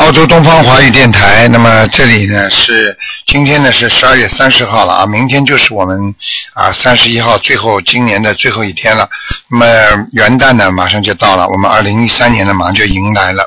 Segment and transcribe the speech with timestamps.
[0.00, 1.46] 澳洲东方华语电台。
[1.48, 2.96] 那么这里呢是
[3.26, 6.14] 今天呢是十二月三十号了啊，明天就是我们
[6.54, 9.06] 啊三十一号最后今年的最后一天了。
[9.50, 9.66] 那么
[10.12, 13.44] 元旦呢马上就到了，我们二零一三年呢马上就迎来了。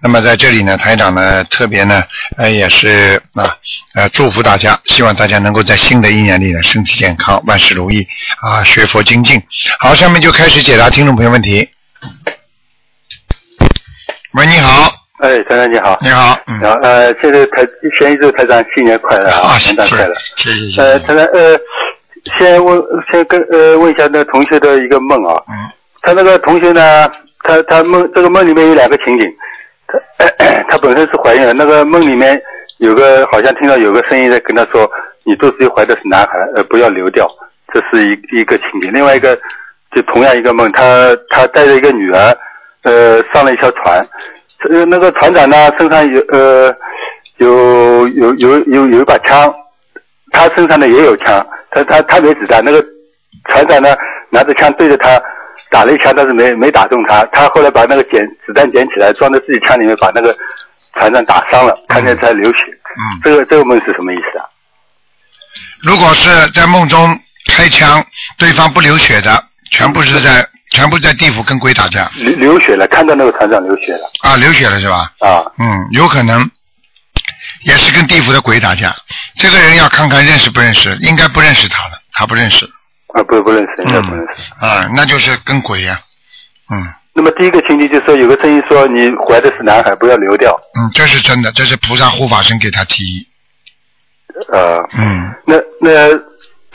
[0.00, 2.02] 那么在这里呢，台长呢特别呢
[2.38, 3.54] 呃也是啊
[3.94, 8.06] 呃祝福大家，希望大家能够在新的一年里呢身体健康，万事如意
[8.40, 9.40] 啊，学佛精进。
[9.78, 11.68] 好，下面就开始解答听众朋友问题。
[14.32, 15.98] 喂，你好，哎，台长你好。
[16.00, 17.62] 你好，嗯，然后呃，现在台
[17.98, 20.14] 先祝台长新年快乐啊，元旦快乐。
[20.36, 21.60] 谢谢谢呃，谢，台长呃，
[22.38, 25.54] 先问先跟呃问一下那同学的一个梦啊，嗯
[26.02, 27.06] 他那个同学呢，
[27.42, 29.28] 他他梦这个梦里面有两个情景，
[30.18, 30.26] 他
[30.70, 32.40] 他本身是怀孕了，那个梦里面
[32.78, 34.90] 有个好像听到有个声音在跟他说，
[35.24, 37.28] 你肚子里怀的是男孩，呃，不要流掉，
[37.74, 38.90] 这是一一个情景。
[38.90, 39.38] 另外一个
[39.94, 42.34] 就同样一个梦，他他带着一个女儿，
[42.84, 44.02] 呃，上了一条船，
[44.68, 46.74] 呃，那个船长呢身上有呃
[47.38, 49.52] 有有有有有一把枪，
[50.32, 52.84] 他身上呢也有枪，他他他没子弹，那个
[53.48, 53.96] 船长呢
[54.28, 55.20] 拿着枪对着他
[55.70, 60.36] 打了一枪，但是没没打中他，他后来把那个捡子弹捡起来装在自己枪里面，把那个
[60.94, 62.58] 船长打伤了，看见他流血。
[62.68, 64.44] 嗯，这个这个梦是什么意思啊？
[65.82, 67.18] 如果是在梦中
[67.50, 68.04] 开枪，
[68.36, 69.30] 对方不流血的，
[69.70, 75.12] 全部是在全部在地府跟鬼打架流流血了，看到那个船长流血了啊，流血了是吧？
[75.20, 76.48] 啊嗯，有可能
[77.64, 78.94] 也是跟地府的鬼打架。
[79.36, 82.64] 这个人要看看认识不认识，应该不认识他了，他不认识。
[83.12, 84.64] 啊不不认识，应该不认识。
[84.64, 86.00] 啊，那就是跟鬼呀、
[86.70, 90.56] 嗯那么第一个情节就是说有个声音说你怀的是男孩，不要流掉。
[90.78, 93.26] 嗯，这是真的，这是菩萨护法神给他提议。
[94.52, 95.90] 呃，嗯那那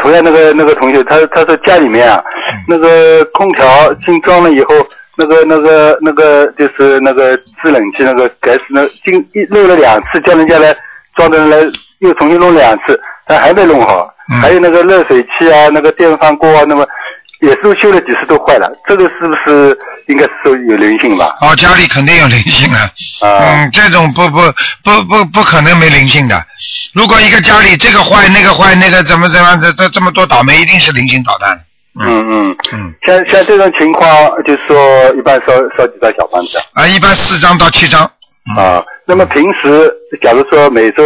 [0.05, 3.67] 同样那个那个同学，他他说家里面啊，嗯那个空调
[4.05, 4.75] 新装了以后，
[5.17, 10.75] 那个那个那个就是那个制冷器那个该是那进一漏了两次，叫人家来
[11.15, 11.57] 装的人来
[12.01, 14.07] 又重新弄两次，但还没弄好。
[14.31, 16.85] 嗯还有那个热水器啊，那个电饭锅啊，那么
[17.45, 21.35] 也是修了几次都坏了，这个是不是应该是有灵性吧？
[21.41, 22.79] 哦，家里肯定有灵性了。
[23.21, 24.39] 啊嗯，这种不不
[24.83, 26.43] 不不不可能没灵性的。
[26.93, 31.59] 如果一个家里这个坏那个坏那个怎么怎么这这这么多倒霉，一定是灵性捣蛋。
[31.97, 34.09] 嗯嗯，嗯像像这种情况，
[34.45, 36.83] 就是说一般烧烧几张小房子啊？
[36.83, 38.09] 啊，一般四张到七张。
[38.47, 39.91] 嗯啊，那么平时
[40.21, 41.03] 假如说每周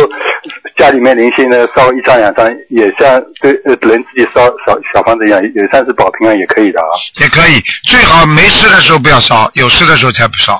[0.78, 6.86] 家里面零星的烧一张两张，也像对呃人自己烧烧小房子一样，也算是保平安也可以的啊。
[7.22, 10.60] 也可以，最好没事的时候不要烧，有事的时候才不烧。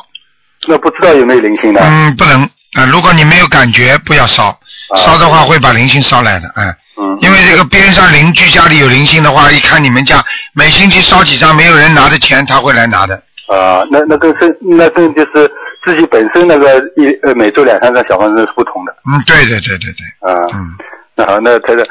[0.68, 1.82] 那不知道有没有灵性的？
[1.82, 4.58] 嗯，不能啊、如果你没有感觉，不要烧，
[4.96, 6.64] 烧的话会把灵性烧来的，哎、
[7.02, 10.24] 嗯，因为这个边上邻居家里有灵性的话，一看你们家
[10.54, 13.16] 每星期烧几张，没有人拿的钱，他会来拿的。
[13.48, 15.52] 啊，那那跟是那跟就是
[15.86, 20.46] 自己本身那个一呃每周两三张小房子是不同的嗯，对对对对对，啊。
[20.54, 20.76] 嗯，
[21.16, 21.84] 那好，那台长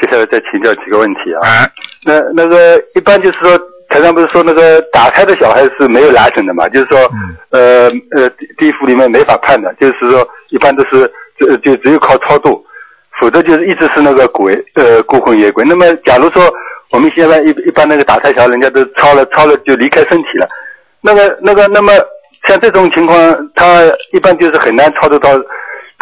[0.00, 1.48] 接下来再请教几个问题啊。
[1.48, 1.68] 啊、
[2.04, 6.68] 那那个一般就是说，台上不是说那个打胎的小孩是没有来生的嘛？
[6.68, 12.64] 就是说，嗯呃呃，地地府里面没法判的，就是说一般都是就就只有靠超度，
[13.20, 15.64] 否则就是一直是那个鬼呃孤魂野鬼。
[15.66, 16.52] 那么假如说
[16.90, 20.48] 我们现在一一般那个打胎小孩，人家都超了超了就离开身体了，
[21.00, 21.92] 那个那个那么
[22.46, 23.18] 像这种情况，
[23.54, 23.82] 他
[24.12, 25.30] 一般就是很难操作到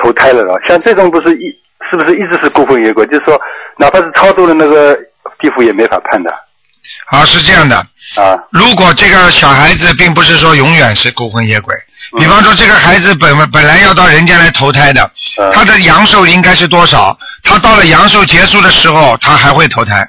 [0.03, 0.61] 投胎了了。
[0.67, 1.45] 像这种不是一
[1.91, 3.07] 是不是一直是孤魂野鬼？
[3.07, 3.41] 就是说，
[3.79, 4.97] 哪怕是超度了那个
[5.39, 6.33] 地府也没法判的
[7.07, 7.77] 啊是这样的，
[8.17, 8.37] 啊。
[8.51, 11.75] 如果这个小孩子并不是说永远是孤魂野鬼，
[12.19, 15.03] 比方说这个孩子本本来要到人间来投胎的，
[15.39, 17.17] 嗯他的阳寿应该是多少？
[17.45, 20.09] 他到了阳寿结束的时候，他还会投胎，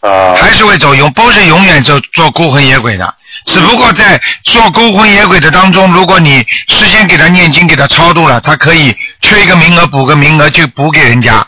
[0.00, 3.14] 啊还是会走永，不是永远做做孤魂野鬼的。
[3.48, 11.46] 只不过在做勾魂野鬼的当中，如果你事先给他念经，给他超度了，他可以缺一个名额补个名额，就补给人家。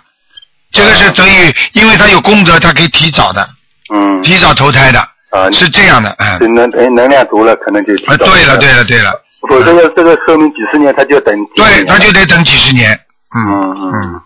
[0.73, 3.47] 这个是等于，因为他有功德，他可以提早的，
[3.93, 5.00] 嗯提早投胎的，
[5.31, 6.55] 啊，是这样的，嗯。
[6.55, 9.12] 能能能量足了，可能就啊，对了，对了，对了，
[9.49, 12.99] 否则这个寿命几十年，他就等对，他就得等几十年。
[13.37, 14.20] 嗯嗯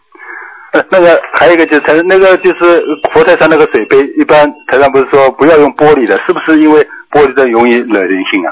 [0.90, 2.82] 那个还有一个就是台那个就是
[3.12, 8.50] 佛台上那个水杯，一般台上不是说不要用玻璃的，是不是因为玻璃的容易惹人性啊？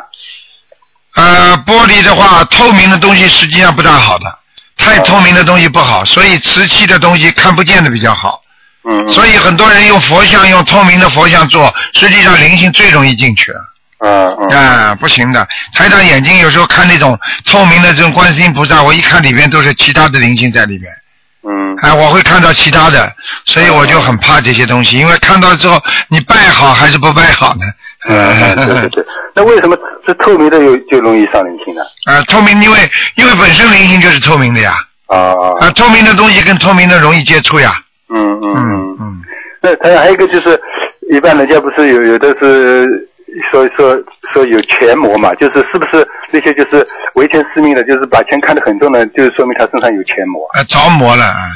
[1.15, 4.39] 呃，玻璃的话，透明的东西实际上不大好的，
[4.79, 8.41] 太哦透明的东西不好，所以瓷器的东西看不见的比较好。
[8.89, 13.61] 嗯，所以很多人用佛像，用透明的佛像做，实际上灵性最容易进去了。
[14.05, 15.47] 嗯嗯啊，不行的。
[15.75, 20.91] 台长眼睛有时候看那种透明的这种观世音菩萨，我一看里面都是其他的灵性在里面。
[21.45, 23.15] 嗯哎，我会看到其他的，
[23.45, 27.65] 所以我就很怕这些东西，因为看到之后，你拜好还是不拜好呢？
[28.09, 29.05] 嗯，对对对。
[29.35, 31.83] 那为什么是透明的有就容易上灵性呢？
[32.07, 32.79] 啊，透明，因为
[33.17, 34.75] 因为本身灵性就是透明的呀，
[35.07, 37.73] 啊啊啊，透明的东西跟透明的容易接触呀，
[38.13, 39.23] 嗯嗯嗯
[39.61, 40.61] 那他还有一个就是，
[41.13, 42.87] 一般人家不是有有的是
[43.51, 43.97] 说说
[44.33, 50.45] 说有钱魔嘛，就是是不是那些就是维权司命的，就是把钱看得很重的，就是说明他身上有钱魔。
[50.55, 51.49] 啊，着魔了啊，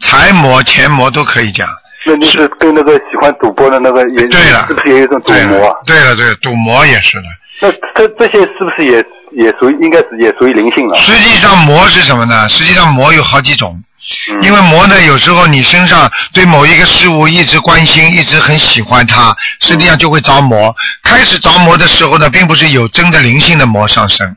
[0.00, 1.66] 财魔、钱魔都可以讲。
[2.06, 7.24] 那就是跟那个喜欢赌博的那个也对了是不是也有一种赌对魔啊了？，对了，对了，赌魔也是的。
[7.60, 10.94] 那这这些是不是也也属于应该是也属于灵性了？
[10.98, 12.48] 实际上魔是什么呢？
[12.48, 13.82] 实际上魔有好几种，
[14.30, 20.74] 嗯因为魔呢，有时候你身上对某一个事物一直关心，一直很喜欢它，实际上就会着魔。
[21.02, 24.36] 开始着魔的时候呢，并不是有真的灵性的魔上升，嗯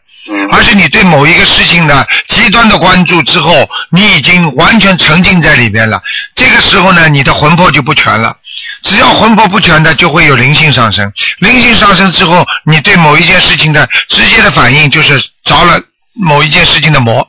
[0.51, 6.01] 而是你对某一个事情的极端的关注之后，你已经完全沉浸在里边了。
[6.35, 8.35] 这个时候呢，你的魂魄就不全了。
[8.81, 11.11] 只要魂魄不全的，就会有灵性上升。
[11.39, 15.79] 灵性上升之后，你对某一件事情的直接的反应就是着了
[16.13, 17.19] 某一件事情的魔，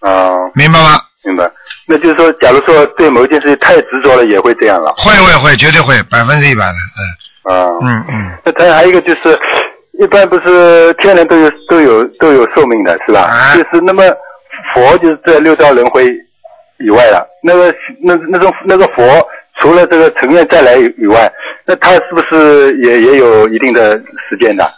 [0.00, 1.00] 啊，明白吗？
[1.24, 1.44] 明白。
[1.86, 4.94] 那就是说，假如说对某一件事情太执着了，也会这样了。
[4.96, 8.38] 会会会，绝对会，百分之一百的，啊，嗯嗯嗯。
[8.44, 9.38] 那当然还有一个就是，
[10.00, 13.20] 一般不是天人都有都有都有寿命的是吧？
[13.20, 14.02] 啊就是那么
[14.72, 16.10] 佛就是在六道轮回
[16.78, 19.04] 以外了，那个那那种那个佛
[19.60, 21.30] 除了这个成愿再来以外，
[21.66, 24.72] 那他是不是也也有一定的时间的？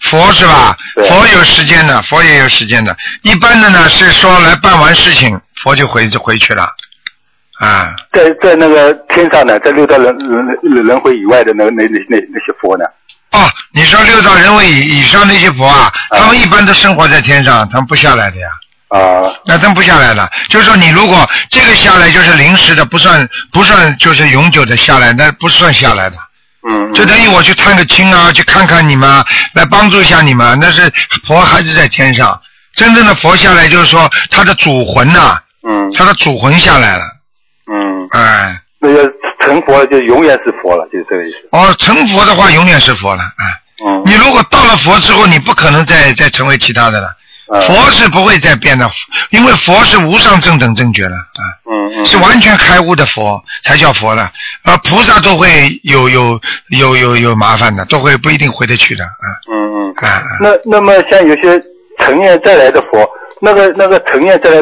[0.00, 0.74] 佛是吧？
[0.94, 2.96] 对佛有时间的，佛也有时间的。
[3.22, 6.62] 一般的呢是说来办完事情，佛就回就回去了，
[7.60, 12.84] 啊，在在那个天上呢，在六道轮轮轮轮回以外的那那那那那些佛呢？
[13.34, 18.48] 哦，你说六道人位以以上那些佛啊，啊他们一般都生活在天上，他们不下来的呀。
[18.88, 19.00] 啊
[19.44, 26.16] 那真不下来的，就是说你如果这个下来就是临时的，不算不算就是永久的下来，那不算下来的。
[26.70, 30.90] 嗯，就等于我去探个亲啊，去看看你们啊，来帮助一下你们，那是
[31.26, 32.40] 佛还是在天上。
[32.74, 35.38] 真正的佛下来，就是说他的主魂呐、
[35.68, 37.04] 嗯他的主魂下来了，
[37.72, 39.02] 嗯，哎，那个
[39.44, 41.48] 成佛就永远是佛了，就是这个意思。
[41.50, 43.44] 哦，成佛的话永远是佛了，啊，
[43.86, 47.08] 嗯，你如果到了佛之后，你不可能再再成为其他的了，
[47.52, 48.90] 啊佛是不会再变的，
[49.30, 51.44] 因为佛是无上正等正觉了，啊。
[51.66, 54.30] 嗯嗯是完全开悟的佛才叫佛了，
[54.64, 56.40] 啊菩萨都会有有
[56.70, 59.94] 有有有麻烦的，都会不一定回得去的啊嗯嗯。
[59.96, 60.22] 啊啊！
[60.40, 61.62] 那那么像有些
[62.00, 63.08] 成愿再来的佛，
[63.40, 64.56] 那个那个成愿再来，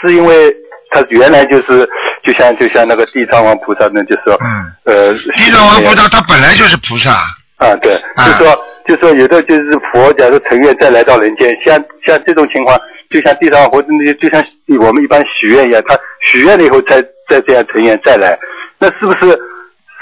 [0.00, 0.54] 是因为
[0.94, 1.86] 他原来就是
[2.24, 7.10] 就像就像那个地藏王菩萨，那就是说，嗯呃，地藏王菩萨他本来就是菩萨，
[7.56, 11.76] 啊，对，啊就说就说有的就是佛，假如成愿再来到人间，像
[12.06, 12.80] 像这种情况，
[13.10, 14.44] 就像地藏王菩萨那些，就像
[14.80, 18.38] 我们一般许愿一样，他许愿了以后再再这样成愿再来，
[18.78, 19.36] 那是不是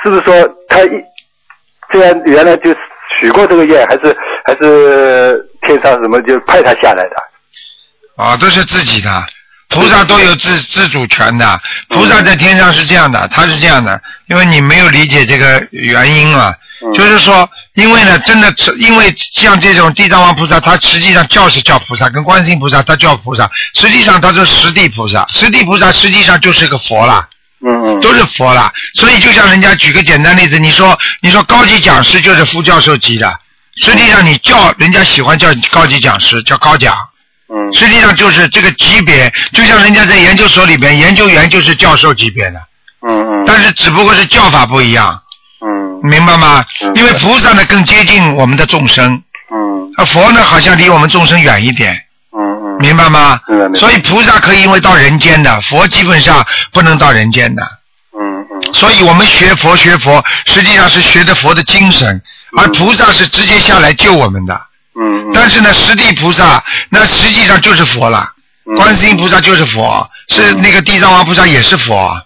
[0.02, 0.34] 是不是说
[0.68, 0.90] 他一
[1.90, 2.74] 这样原来就
[3.18, 7.16] 许过这个愿，还是还是天上什么就派他下来的？
[8.16, 9.08] 啊，都是自己的。
[9.72, 16.92] 菩萨都有自自主权的，菩萨在天上是这样的，他是这样的，因为你没有理解这个原因啊，嗯。
[16.92, 27.28] 就是说，因为呢，真的因为像这种地藏王菩萨，他实际上叫是叫菩萨，跟观世音菩萨他叫菩萨，实际上他是实地菩萨，实地菩萨实际上就是个佛啦。
[27.64, 28.72] 嗯嗯，都是佛啦。
[28.94, 33.38] 所以就像人家举个简单例子，你说你说高级讲师就是副教授级的，
[33.76, 36.92] 实际上你叫人家喜欢叫高级讲师叫高讲，
[37.52, 37.72] 嗯。
[37.72, 42.60] 实际上就是这个级别，就像人家在研究所里边，研究员就是教授级别的，
[43.06, 43.44] 嗯嗯。
[43.46, 45.20] 但是只不过是叫法不一样，
[45.60, 46.00] 嗯。
[46.08, 46.64] 明白吗？
[46.80, 46.92] 嗯？
[46.94, 49.92] 因为菩萨呢更接近我们的众生，嗯。
[49.98, 51.94] 而佛呢好像离我们众生远一点。
[52.34, 53.38] 嗯嗯，明白吗？
[53.74, 57.62] 所以菩萨可以因为到人间的，佛基本上不能到人间的。
[58.18, 58.72] 嗯嗯。
[58.72, 62.22] 所以我们学佛学佛，实际上是学的佛的精神，
[62.56, 64.58] 而菩萨是直接下来救我们的。
[65.34, 68.26] 但是呢，十地菩萨那实际上就是佛了，
[68.70, 68.76] 嗯。
[68.76, 72.16] 观世音菩萨就是佛，是那个地藏王菩萨也是佛。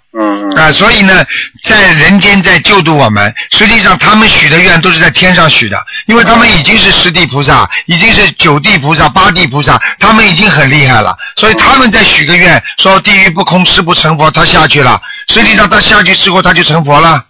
[0.56, 1.22] 啊，所以呢，
[1.64, 14.98] 在人间在救度我们，实际上他们许的愿都是在天上许的，因为他们已经是十地菩萨，已经是九地菩萨、八地菩萨，他们已经很厉害了，所以他们在许个愿，说地狱不空，誓不成佛，他下去了，
[15.28, 17.22] 实际上他下去之后他就成佛了，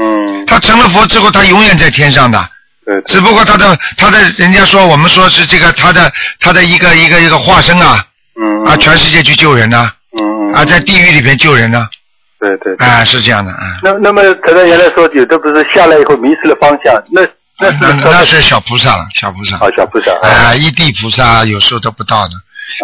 [0.00, 2.50] 嗯，他成了佛之后，他永远在天上的，
[2.84, 8.04] 对对只不过他的他的人家说我们说是这个他的他的一个一个一个化身啊
[8.40, 11.88] 嗯啊，全世界去救人呢嗯啊，在地狱里边救人呢。
[12.40, 12.74] 对对。
[12.84, 13.78] 啊，是这样的啊。
[13.82, 17.22] 那那么可能原来说有的不是下来以后迷失了方向，那
[17.60, 19.56] 那那那是小菩萨了，小菩萨。
[19.56, 20.10] 啊，小菩萨。
[20.26, 22.34] 啊，一地菩萨有时候都不到的。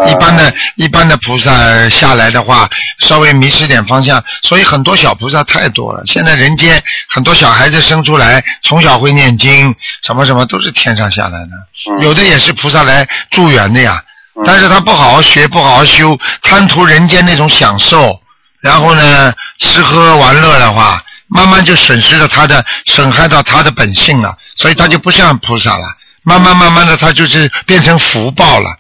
[0.09, 2.69] 一般的、一般的菩萨下来的话，
[2.99, 6.03] 稍微迷失点方向，所以很多小菩萨太多了。
[6.07, 14.03] 现在人间很多小孩子生出来，从小会念经，什么什么都是天上下来的，有的也是菩萨来助缘的呀。
[14.45, 18.21] 但是他不好好学，不好好修，贪图人间那种享受，
[18.61, 25.85] 然后呢，吃喝玩乐的话，慢慢就损失了他的，损害到他的本性了，所以他就不像菩萨了。
[26.23, 28.77] 慢慢慢慢的，他就是变成福报了。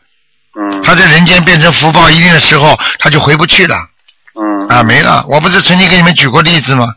[0.58, 0.82] 嗯。
[0.82, 3.76] 他在人间变成福报一定的时候，他就回不去了。
[4.40, 4.68] 嗯。
[4.68, 5.24] 啊，没了！
[5.28, 6.92] 我不是曾经给你们举过例子吗？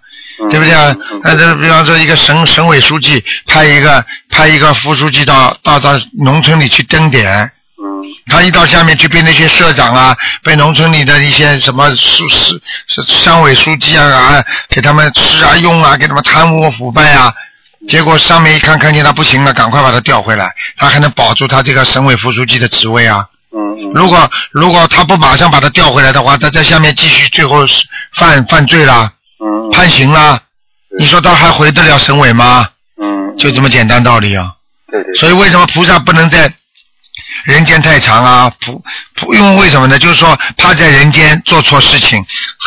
[0.50, 0.96] 对不对啊？
[1.24, 7.52] 那这比方说，一个省省委书记派一个派一个副书记到到到农村里去蹲点。
[8.28, 17.34] 他一到下面去被那些社长啊，被农村里的一些什么书市是乡委书记啊啊，给他们吃啊用啊，给他们贪污腐败啊，
[17.88, 23.28] 结果上面一看看见他不行了，赶快把他调回来，他还能保住他这个省委副书记的职位啊。
[23.82, 27.66] 嗯如果如果他不马上把他调回来的话，他在下面继续最后
[28.14, 30.40] 犯犯罪啦，嗯判刑啦，
[31.00, 32.68] 你说他还回得了省委吗？
[33.02, 33.36] 嗯。
[33.38, 34.54] 就这么简单道理啊。
[34.92, 35.14] 对对。
[35.16, 36.54] 所以为什么菩萨不能在？
[37.46, 38.84] 人间太长啊，菩
[39.16, 39.98] 菩，因为为什么呢？
[39.98, 42.24] 就是说怕在人间做错事情。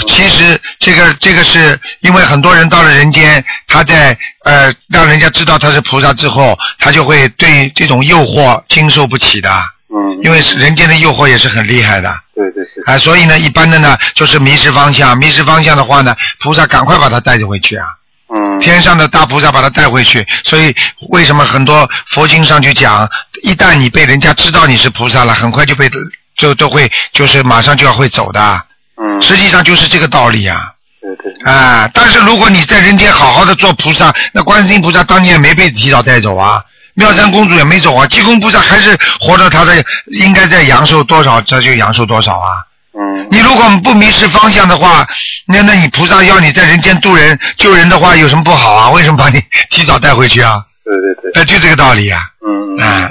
[0.09, 9.51] 其实这个这个是因为很多人到了人间，他在呃让人家知道他是菩萨之后，他就会对这种诱惑经受不起的。
[9.89, 10.21] 嗯。
[10.23, 12.15] 因为是人间的诱惑也是很厉害的。
[12.35, 12.95] 对对对。
[12.95, 17.87] 啊，所以呢，一般的呢就是迷失方向，迷失方向的话呢，菩萨赶快把他带着回去啊。
[18.35, 18.59] 嗯。
[18.61, 20.75] 天上的大菩萨把他带回去，所以
[21.11, 23.09] 为什么很多佛经上去讲，
[23.43, 25.91] 一旦你被人家知道你是菩萨了，很快就被
[26.37, 28.63] 就都会就是马上就要会走的。
[28.97, 29.21] 嗯。
[29.21, 30.73] 实际上就是这个道理啊。
[31.01, 31.53] 对对。
[31.53, 36.63] 啊，但是如果你在人间好好的做菩萨，那观世音菩萨当年也没被提早带走啊，
[36.95, 39.73] 妙山公主也没走啊，济公菩萨还是活着，他的
[40.07, 42.51] 应该在阳寿多少，他就阳寿多少啊。
[42.97, 43.27] 嗯。
[43.31, 45.07] 你如果不迷失方向的话，
[45.49, 48.91] 那那你菩萨要你在人间渡人救人的话，有什么不好啊？
[48.95, 50.63] 为什么把你提早带回去啊？
[50.85, 51.33] 对对对。
[51.35, 52.21] 那就这个道理啊。
[52.47, 52.79] 嗯嗯。
[52.79, 53.11] 嗯嗯。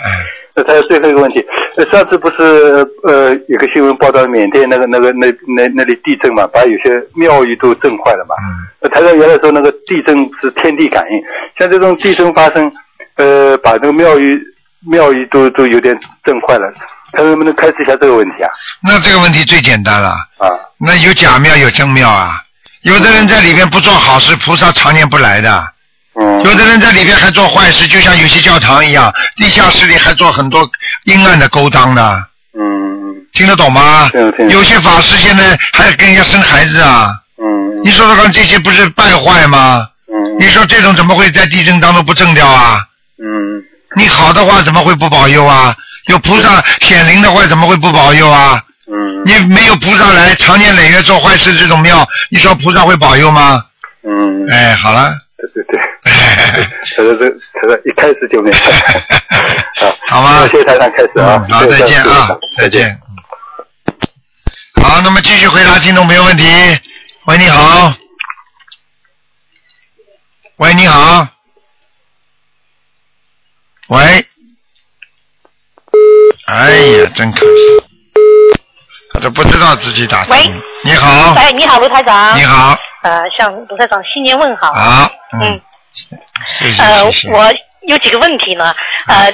[0.56, 1.44] 那还有最后一个问题，
[1.78, 5.25] 呃上次不是呃有个新闻报道缅甸那个那个那
[5.58, 8.36] 那那里地震嘛，把有些庙宇都震坏了嘛。
[8.40, 8.62] 嗯。
[8.82, 11.20] 呃，台上原来说那个地震是天地感应，
[11.58, 12.72] 像这种地震发生，
[13.15, 14.39] 呃，把那个庙宇
[14.89, 16.74] 庙宇都都有点震坏了，
[17.13, 18.50] 他能不能开始一下这个问题啊？
[18.82, 20.10] 那这个问题最简单了。
[20.38, 20.50] 啊。
[20.77, 22.36] 那有假庙有真庙啊，
[22.82, 25.63] 有的人在里面不做好事，菩萨常年不来的。
[26.20, 26.43] 嗯。
[26.43, 30.70] 有的人在里面还做坏事，就像有些教堂一样，地下室里还做很多
[31.05, 32.25] 阴暗的勾当呢。
[32.53, 32.62] 嗯。
[33.34, 34.10] 听得懂吗？
[34.50, 37.13] 有些法师现在还跟人家生孩子啊。
[37.38, 37.84] 嗯。
[37.84, 39.88] 你说说看，这些不是败坏吗？
[40.08, 40.38] 嗯。
[40.39, 42.79] 你说这种怎么会在地震当中不震掉啊？
[43.24, 43.63] 嗯。
[43.96, 45.75] 你好的话怎么会不保佑啊？
[46.08, 48.62] 有菩萨显灵的话怎么会不保佑啊？
[48.92, 49.24] 嗯。
[49.25, 53.63] 你没有菩萨来，常年累月做坏事这种庙，你说菩萨会保佑吗？
[54.03, 54.46] 嗯。
[54.51, 55.15] 哎，好了。
[55.38, 55.80] 对对对。
[56.96, 58.58] 他说这，他说一开始就没有。
[59.80, 60.48] 好，好吗？
[60.51, 61.46] 谢谢台长开始啊。
[61.50, 63.00] 好，再见啊，再见。
[64.82, 66.44] 好，那么继续回答听众朋友问题。
[67.25, 67.94] 喂，你好。
[70.58, 71.27] 喂，你好。
[73.93, 74.25] 喂。
[76.47, 77.83] 哎呀，真可惜，
[79.13, 80.35] 他都不知道自己打通。
[80.35, 80.51] 喂，
[80.83, 81.33] 你好。
[81.35, 82.35] 哎，你好，卢台长。
[82.38, 82.75] 你好。
[83.03, 84.73] 呃，向卢台长新年问好。
[84.73, 85.12] 好。
[85.33, 85.62] 嗯。
[86.59, 87.33] 谢谢呃，谢谢。
[87.33, 87.53] 我
[87.88, 88.73] 有几个问题呢，
[89.05, 89.31] 呃。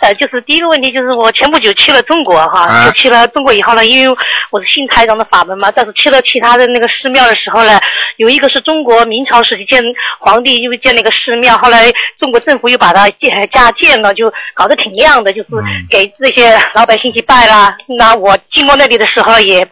[0.00, 4.16] 呃，就是第一个问题，就是我前不久去了中国哈，啊就去了中国以后呢，因为
[4.50, 7.80] 我是信台长的法门嘛，但是去了其他的那个寺庙的时候呢，
[8.16, 9.82] 有一个是中国明朝时期建
[10.20, 15.48] 皇帝又建了一个寺庙，后来中国政府又把它建加建了，就搞得挺亮的，就是
[15.88, 17.76] 给这些老百姓去拜啦。
[17.98, 19.66] 那我经过那里的时候也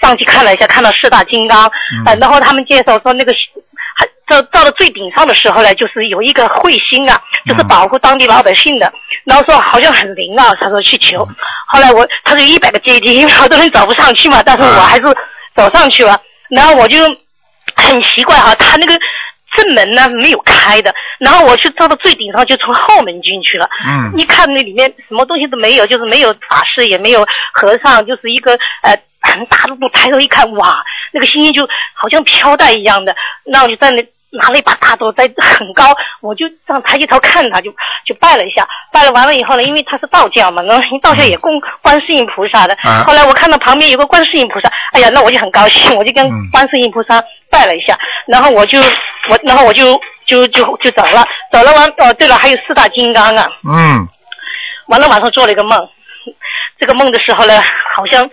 [0.00, 1.70] 上去看了一下，看到四大金刚，
[2.06, 3.34] 呃，然后他们介绍说那个。
[3.96, 7.16] 还到到了最顶上的时候呢，就是有一个彗星啊，
[7.46, 8.92] 就是保护当地老百姓的。
[9.24, 11.26] 然后说好像很灵啊，他说去求。
[11.66, 15.02] 后来我他说一百个阶梯，因为好多人找不上去嘛，但是我还是
[15.54, 16.20] 走上去了。
[16.50, 16.98] 然后我就
[17.74, 18.96] 很奇怪哈、他那个
[19.56, 23.68] 正门呢没有开的，然后我去到了最顶上，就从后门进去了。
[23.86, 24.12] 嗯。
[24.18, 28.52] 一看那里面什么东西都没有，就是没有法师，也没有和尚，就是一个
[28.82, 29.88] 呃很大的路。
[29.88, 33.16] 抬头一看，哇，那个星星就好像飘带一样的。
[33.44, 34.06] 那我就在那
[34.40, 37.70] 拿了一把大刀在很高，我就这样抬起头看他，就
[38.06, 38.66] 就拜了一下。
[38.92, 42.74] 拜了完了以后呢，因为他是道教嘛，然后道教也供观世音菩萨的。
[42.82, 48.80] 啊后来我看到旁边有个观世音菩萨，哎呀，那我就很高兴，我就跟嗯观世音菩萨拜了一下，然后我就
[49.28, 54.08] 我然后我就就就就走了，走了完哦，对了，还有四大金刚啊，嗯
[54.88, 55.78] 完了晚上做了一个梦，
[56.78, 57.60] 这个梦的时候呢，
[57.96, 58.28] 好像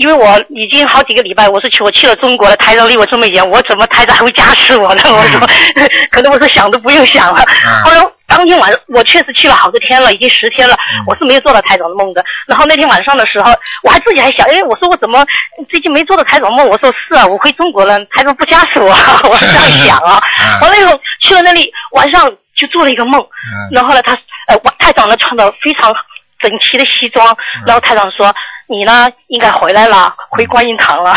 [0.00, 5.02] 因为我已经好几个礼拜，我是去我去了中国了，台长离我这么远，我怎么台长还会加持我呢？
[5.12, 5.46] 我说，
[6.10, 7.44] 可能我说想都不用想了。
[7.66, 12.24] 嗯后来当天晚上，我确实去了好多天了，已经十天了，嗯我是没有做到台长的梦的。
[12.48, 13.52] 然后那天晚上的时候，
[13.82, 15.22] 我还自己还想，哎，我说我怎么
[15.68, 16.66] 最近没做到台长梦？
[16.66, 18.88] 我说是啊，我回中国了，台长不加持我，
[19.28, 20.18] 我是这样想啊。
[20.40, 22.22] 嗯完了以后去了那里，晚上
[22.56, 23.20] 就做了一个梦。
[23.20, 24.14] 嗯然后呢，他
[24.46, 25.92] 呃，我太长呢穿的非常
[26.40, 28.32] 整齐的西装，嗯然后台长说
[28.70, 31.14] ：“你呢，应该回来了，回观音堂了。”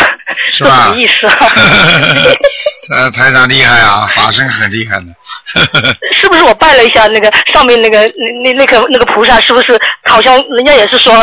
[0.48, 1.28] 是吧什么意思？
[2.92, 5.06] 呃，台长厉害啊，法身很厉害的。
[6.14, 9.40] 是不是我拜了一下那个上面那个那那那个那个菩萨？
[9.42, 11.14] 是不是好像人家也是说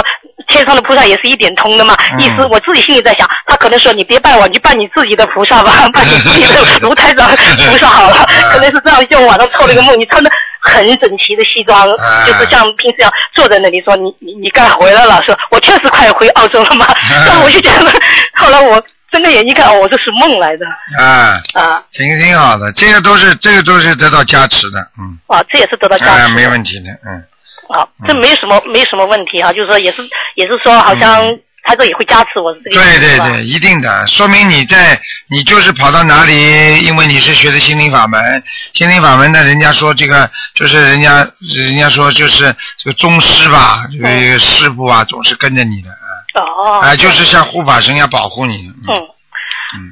[0.48, 1.96] 天上的菩萨也是一点通的嘛？
[2.12, 8.26] 嗯意思我自己心里在想，他可能说你别拜我，你就拜你自己的菩萨吧， 拜你自己的卢台长菩萨好了。
[8.52, 10.30] 可能是这样，就晚上做了一个梦，你穿的
[10.60, 16.86] 很整齐的西装，啊就是像平时一样坐在那里说你你你该回来了，说我确实快回澳洲了嘛。
[17.26, 17.92] 那我就觉得，
[18.36, 20.66] 后来我睁开眼睛看，我，这是梦来的
[21.02, 26.34] 啊，啊挺挺好的，这个都是这个都是得到加持的，嗯，啊，这也是得到加持。
[26.34, 27.24] 没问题的，嗯，
[27.72, 30.02] 啊，这没什么没什么问题哈、就是说也是
[30.34, 31.24] 也是说好像
[31.62, 48.96] 他这也会加持我对对对，一定的，说明你在你就是跑到哪里，因为你是学的心灵法门，心灵法门呢，人家说这个就是人家人家说就是这个宗师吧，这个师傅啊，总是跟着你的，啊，哦，啊，就是像护法神要保护你，嗯。
[48.96, 49.08] 嗯。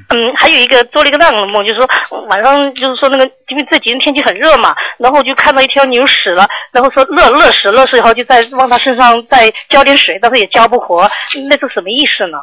[0.09, 1.87] 嗯，还有一个做了一个那样的梦，就是说
[2.27, 11.09] 晚上就是说那个，因为这几天天气很热嘛，然后就看到一条牛死了，然后说热热死热死以后就再往它身上再浇点水，但是也浇不活，
[11.49, 12.37] 那是什么意思呢？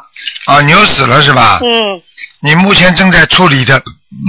[0.45, 1.59] 啊，牛死了是吧？
[1.63, 2.01] 嗯
[2.39, 3.81] 你目前正在处理的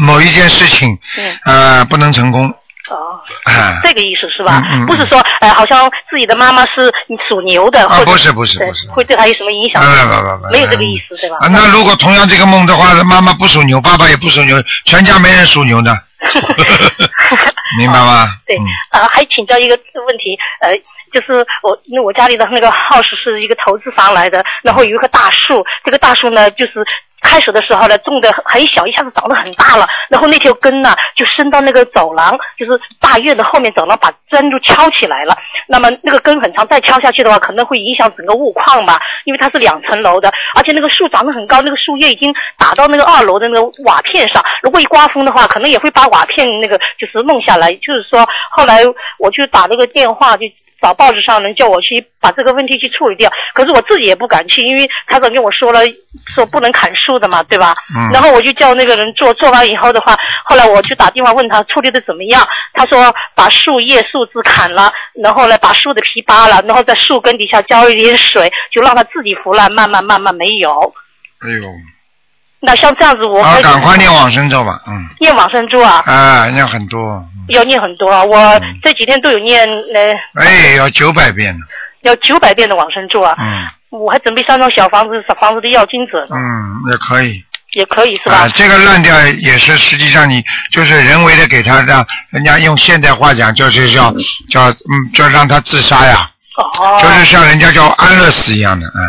[0.03, 2.51] 某一件事情，嗯呃，不能成功，
[2.94, 4.62] 哦，啊，这个意思是吧？
[4.72, 6.92] 嗯不是说呃好像自己的妈妈是
[7.29, 9.83] 属牛的，或者啊不是不是不是会对他有什么影响？
[9.83, 11.37] 不不不不，没有这个意思对吧？
[11.40, 15.92] 啊，那如果同样这个梦的话，妈妈不属牛，爸爸也不属牛，全家没人属牛的，
[17.79, 18.27] 明白吗？
[18.46, 20.72] 对嗯，啊，还请教一个问题，呃，
[21.12, 26.72] 就是我那我家里的那个 house 是一个投资房来的，然后有一棵大树，这个大树呢，就是
[27.20, 35.37] 开始的时候呢种的很小，一下子长得很大了，然后那条根呢就伸到那个走廊，就是大院的后面走廊，把砖就敲起来了。
[35.66, 47.72] 那么那个根很长，再敲下去的话，可能会影响整个物况吧，因为它是两层楼的，而且那个树长得很高，那个树叶已经打到那个二楼的那个瓦片上，如果一刮风的话，可能也会把瓦片那个就是弄下来。
[47.74, 48.83] 就是说，后来
[49.18, 50.46] 我去打那个电话，就
[50.81, 55.81] 找报纸上人叫我去把这个问题去处理掉，可是我自己也不敢去，因为台长跟我说了，
[56.35, 57.75] 说不能砍树的嘛，对吧？
[57.95, 70.71] 嗯然后我就叫那个人做，做完以后的话，后来我就打电话问他处理的怎么样，他说把树叶、树枝砍了，然后呢把树的皮扒了，然后在树根底下浇一点水，就让它自己腐烂，慢慢慢慢没有。
[71.41, 71.69] 哎呦，
[72.61, 77.01] 那像这样子我，好，赶快念往生咒吧，嗯，念往生咒啊，啊，念很多，
[77.37, 77.55] 嗯。
[77.55, 81.61] 要念很多啊，我这几天都有念呃哎，要九百遍呢，
[82.03, 83.68] 要九百遍的往生咒啊，嗯。
[83.90, 87.42] 我还准备三张小房子，小房子的要金子，嗯，也可以，
[87.73, 88.35] 也可以是吧？
[88.35, 94.12] 啊，这个烂掉也是实际上你就是人为的给他让人家用现代话讲就是叫
[94.51, 99.01] 叫嗯，叫让他自杀呀，哦，就是像人家叫安乐死一样的，嗯。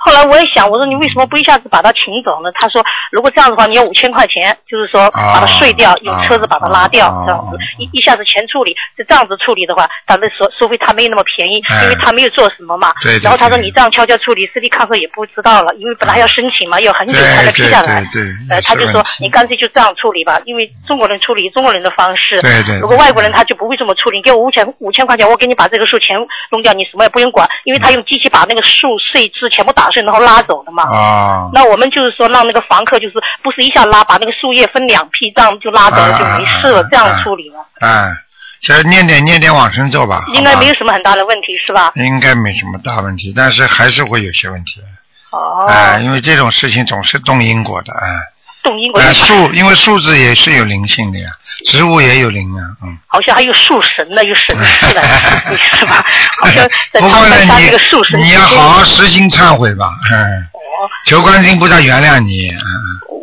[0.00, 2.50] 后来我也想，我说你为什么不一下子把他请走呢？
[2.54, 2.82] 他说，
[3.12, 8.74] 如果这样的话，你要五千块钱，就是说把他睡掉，用车子把他拉掉，啊这样子一一下子全处理。
[8.96, 12.92] 就这样子处理的话，他的收收费他没有那么便宜，哎因为他没有做什么嘛。
[13.02, 18.00] 对对然后他说你这样悄悄处理，斯蒂康克也不知道了，因为本来要申请嘛，要很久才能批下来。
[18.00, 22.40] 对对对呃，他就说你干脆就这样处理吧，因为中国人处理中国人的方式。
[22.40, 26.16] 对对对如果外国人他就不会这么处理，你给我五千五千块钱，我给你把这个树全
[26.50, 30.82] 弄掉，你什么也不用管，因为他用机器把那个树碎枝全部打碎，然后拉走的嘛。
[30.84, 38.12] 啊，那我们就是说让那个房客就是不是一下拉，把那个树叶分两批，这样就拉走了就没事了，啊这样处理了，哎，
[38.60, 41.90] 先念点念点往生咒吧，应该没有什么很大的问题是吧？
[41.90, 41.92] 吧？
[41.96, 44.82] 应该没什么大问题，但是还是会有些问题，
[45.30, 48.08] 哦，哎，因为这种事情总是动因果的，哎，
[48.62, 51.28] 动因果哎，树因为树字也是有灵性的呀，
[51.66, 52.96] 植物也有灵啊，嗯。
[53.06, 55.02] 好像还有树神呢，有神似的，
[55.56, 56.04] 是吧？
[56.40, 62.60] 好像在不过呢长白，山这个树神你你要好好实心忏悔吧，嗯，哦，求观世音菩萨原谅你，嗯，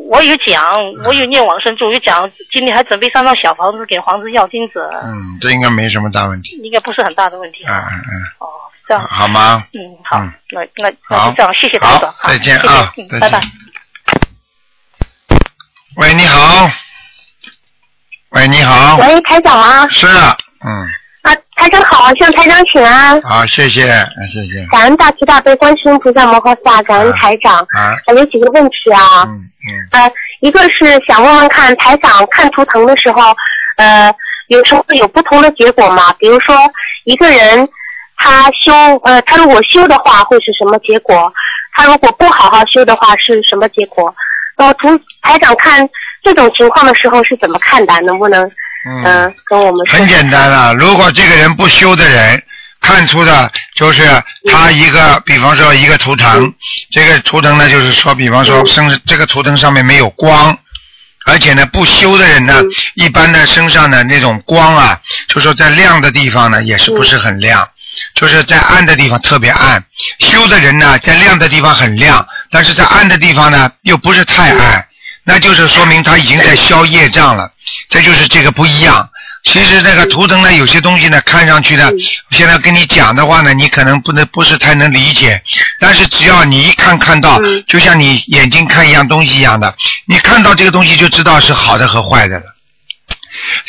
[0.09, 0.63] 我有讲，
[1.05, 6.57] 我有念往生咒，有讲，今天还准备上张小房子给黄子要金子，嗯，这应该没什么大问题。
[6.63, 7.63] 应该不是很大的问题。
[7.67, 8.47] 嗯嗯嗯，哦，
[8.87, 9.63] 这样，好吗？
[9.73, 13.41] 嗯，好嗯，那那那就这样，谢谢台长，好再见谢谢啊嗯，拜拜。
[15.97, 16.69] 喂，你好。
[18.29, 18.97] 喂，你好。
[18.97, 19.87] 喂，台长啊？
[19.89, 20.69] 是啊，嗯，
[21.23, 23.19] 啊，台长好，向台长请安。
[23.23, 24.63] 好，谢谢，啊谢谢。
[24.67, 27.55] 感恩大慈大悲观世音菩萨摩诃萨，感恩台长。
[27.75, 29.23] 啊，啊，有几个问题啊。
[29.23, 33.35] 嗯嗯，呃，一个是想问问看，台长看图腾的时候，
[33.77, 34.13] 呃，
[34.49, 36.13] 有时候会有不同的结果吗？
[36.19, 36.55] 比如说，
[37.05, 37.67] 一个人
[38.17, 38.71] 他修，
[39.03, 41.33] 呃，他如果修的话会是什么结果？
[41.73, 44.13] 他如果不好好修的话是什么结果？
[44.57, 45.87] 那么图台长看
[46.23, 47.93] 这种情况的时候是怎么看的？
[48.01, 48.43] 能不能
[48.89, 49.99] 嗯、嗯，跟我们说？
[49.99, 50.73] 很简单啊。
[50.73, 52.41] 如果这个人不修的人，
[52.81, 54.03] 看出的就是
[54.51, 56.53] 他一个，比方说一个图腾，
[56.91, 60.57] 这个图腾呢，就是说，比方说身这个图腾上面没有光。
[61.25, 67.67] 而且呢，不修的人呢，嗯一般的身上的那种光啊，就说在亮的地方呢，也是不是很亮，
[68.17, 69.81] 就是在暗的地方特别暗。
[70.19, 74.85] 修的人呢，在亮的地方很亮，但是在暗的地方呢，又不是太暗，
[75.23, 77.51] 那就是说明他已经在消业障了。
[77.87, 79.07] 这就是这个不一样。
[79.43, 81.89] 其实这个图腾呢，有些东西呢，看上去呢，
[82.31, 85.41] 现在跟你讲的话呢，你可能不能不是太能理解，
[85.79, 89.73] 但是只要你一看看到，嗯就像你眼睛看一样东西一样的，
[90.05, 92.45] 你看到这个东西就知道是好的和坏的了。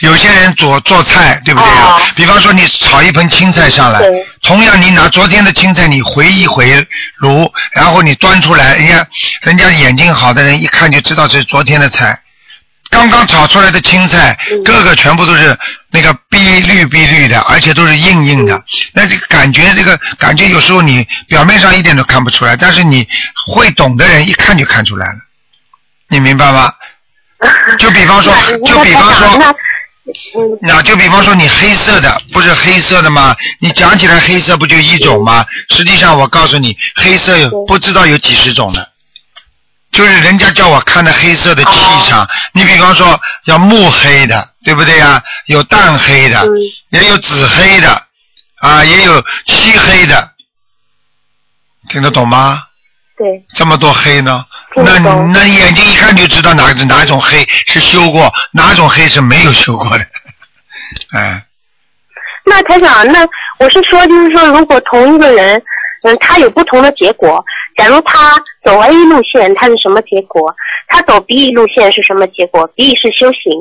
[0.01, 1.99] 有些人做做菜，对不对啊？
[1.99, 4.01] 哦比方说你炒一盆青菜上来，
[4.43, 6.87] 同样你拿昨天的青菜你回一回
[7.19, 9.07] 炉，然后你端出来，人家
[9.43, 12.19] 人家眼睛好的人一看就知道这是昨天的菜。
[12.91, 15.57] 刚刚炒出来的青菜，嗯个个全部都是
[15.91, 18.61] 那个碧绿碧绿的，而且都是硬硬的。
[18.93, 23.07] 那这个感觉，这个感觉有时候你表面上一点都看不出来，但是你
[23.53, 25.19] 会懂的人一看就看出来了。
[26.09, 26.73] 你明白吗？
[27.79, 28.35] 就比方说，
[28.67, 29.57] 就比方说，
[30.63, 33.37] 那就比方说你黑色的不是黑色的吗？
[33.61, 35.45] 你讲起来黑色不就一种吗？
[35.71, 38.85] 实际上我告诉你，黑色有不知道有几十种呢，
[39.93, 41.71] 就是人家叫我看的黑色的气
[42.09, 42.29] 场。
[42.53, 45.23] 你比方说要木黑的，对不对呀？
[45.47, 46.51] 有淡黑的，嗯
[46.91, 48.03] 也有紫黑的，
[48.57, 50.33] 啊，也有漆黑的，
[51.89, 52.65] 听得懂吗？
[53.19, 54.45] 对，这么多黑呢？
[54.77, 54.99] 那
[55.33, 60.07] 那眼睛一看就知道哪哪种黑是修过，哪种黑是没有修过的。
[61.13, 61.43] 哎，
[62.45, 63.27] 那台长，那
[63.59, 65.61] 我是说，就是说，如果同一个人，
[66.05, 67.45] 嗯，他有不同的结果，
[67.77, 70.55] 假如他走 A 路线，他是什么结果？
[70.87, 73.53] 他走 B 路线是什么结果？B 是修行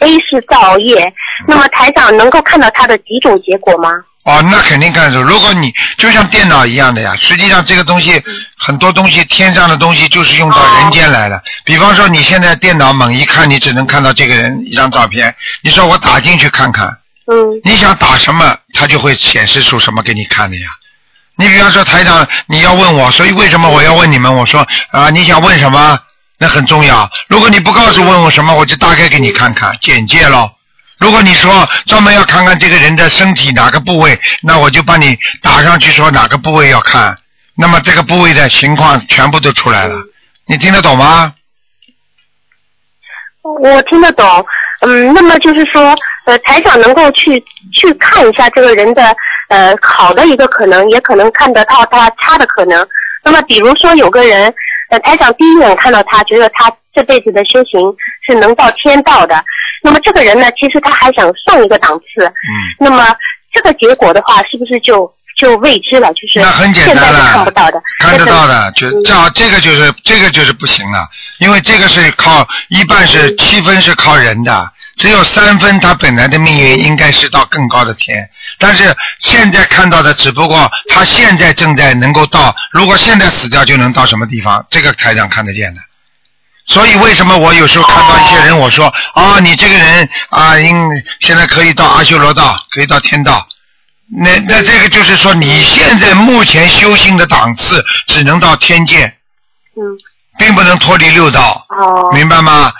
[0.00, 1.12] ，A 是造业。
[1.48, 3.90] 那么台长能够看到他的几种结果吗？
[4.26, 5.22] 哦，那肯定看得出。
[5.22, 8.20] 如果你就像电脑一样的呀，实际上这个东西、
[8.58, 11.40] 很多东西，天上的东西就是用到人间来的。
[11.64, 15.32] 比方说，你现在电脑猛一看，你只能看到这个人一张照片。
[15.62, 16.88] 你说我打进去看看，
[17.30, 20.66] 嗯你想打什么，它就会显示出什么给你看的呀。
[21.36, 24.34] 你比方说台长，你要问我，所以为什么我要问你们？
[24.34, 25.96] 我说啊，你想问什么？
[26.38, 27.08] 那很重要。
[27.28, 30.50] 如果你不告诉问我什么，我就大概给你看看简介咯。
[30.98, 37.14] 如果你说专门要看看这个人的身体哪个部位，那我就帮你打上去说哪个部位要看，
[37.54, 39.94] 那么这个部位的情况全部都出来了。
[40.46, 41.34] 你听得懂吗？
[43.42, 44.46] 我听得懂。
[44.80, 45.94] 嗯，那么就是说，
[46.26, 49.16] 呃，台长能够去去看一下这个人的
[49.48, 52.86] 呃好的一个可能，也可能看得到他差的可能。
[53.22, 54.52] 那么比如说有个人，
[54.90, 57.80] 呃，台长第一眼看到他，觉得他这辈子的修行
[58.26, 59.42] 是能到天道的。
[59.86, 62.26] 那么这个人呢，其实他还想上一个档次。
[62.26, 62.50] 嗯。
[62.80, 63.14] 那么
[63.54, 66.12] 这个结果的话，是不是就就未知了？
[66.14, 67.80] 就是那很简现在是单了，看不到的。
[68.00, 71.06] 看得到的，就嗯这样，这个就是这个就是不行了，
[71.38, 85.80] 因为这个是靠一半是嗯七分是靠人的，只有三分他本来的命运应该是到更高的天，但是现在看到的只不过他现在正在能够到，如果现在死掉就能到什么地方，这个台长看得见的。
[86.66, 90.76] 所以为什么我有时候看到一些人，我说啊，你这个人啊，应
[91.20, 93.46] 现在可以到阿修罗道，可以到天道。
[94.08, 99.04] 那那这个就是说，你现在目前修行的档次只能到天界，
[99.76, 99.82] 嗯，
[100.38, 102.72] 并不能脱离六道，哦，明白吗？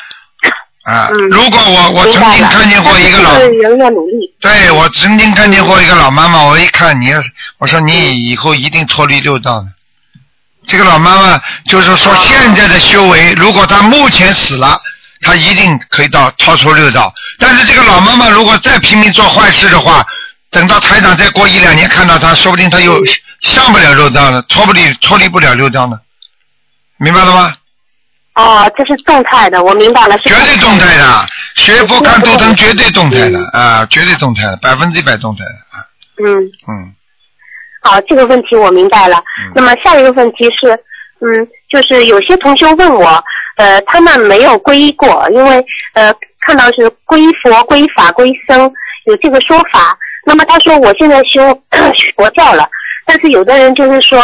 [0.85, 4.35] 啊，嗯如果我我曾经看见过一个老但是这人要努力。
[4.40, 7.11] 对，我曾经看见过一个老妈妈，我一看你，
[7.59, 9.66] 我说你以后一定脱离六道的。
[10.67, 14.81] 这个老妈妈就是说，现在的修为，如果她目前死了，
[15.21, 17.13] 她一定可以到超出六道。
[17.39, 20.05] 但是这个老妈妈如果再拼命做坏事的话，
[20.51, 23.01] 等到台长再过一两年看到她，说不定她又
[23.43, 25.99] 上不了六道了，脱不离脱离不了六道呢。
[26.99, 27.55] 明白了吗？
[28.35, 35.81] 哦，这是动态的，我明白了，是绝对动态的，学佛看图腾绝对动态的嗯啊，绝对动态的，百分之一百动态的啊，
[36.23, 36.37] 嗯，
[36.69, 36.95] 嗯，
[37.87, 39.16] 好，这个问题我明白了。
[39.40, 40.72] 嗯那么下一个问题是，
[41.20, 43.07] 嗯，就是有些同学问我，
[43.57, 48.70] 呃，他们没有皈依过，因为呃看到是皈依佛、皈依法、皈依僧
[49.05, 49.96] 有这个说法。
[50.27, 51.40] 那么他说我现在修
[52.16, 52.68] 佛教了，
[53.07, 54.20] 但是有的人就是说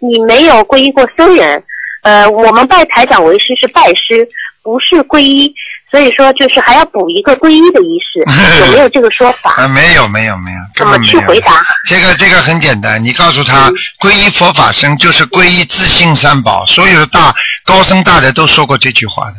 [0.00, 1.62] 你没有皈依过僧人，
[2.02, 4.28] 呃，我们拜台长为师是拜师，
[4.62, 5.54] 不是皈依，
[5.94, 8.18] 所以说就是还要补一个皈依的仪式，
[8.66, 9.54] 有没有这个说法？
[9.62, 11.12] 啊，没有没有没有，根本没有。
[11.12, 11.52] 去回答？
[11.88, 17.32] 这个这个很简单，你告诉他，嗯皈依佛法僧就是皈依自信三宝，所有的大
[17.64, 19.36] 高僧大德都说过这句话的。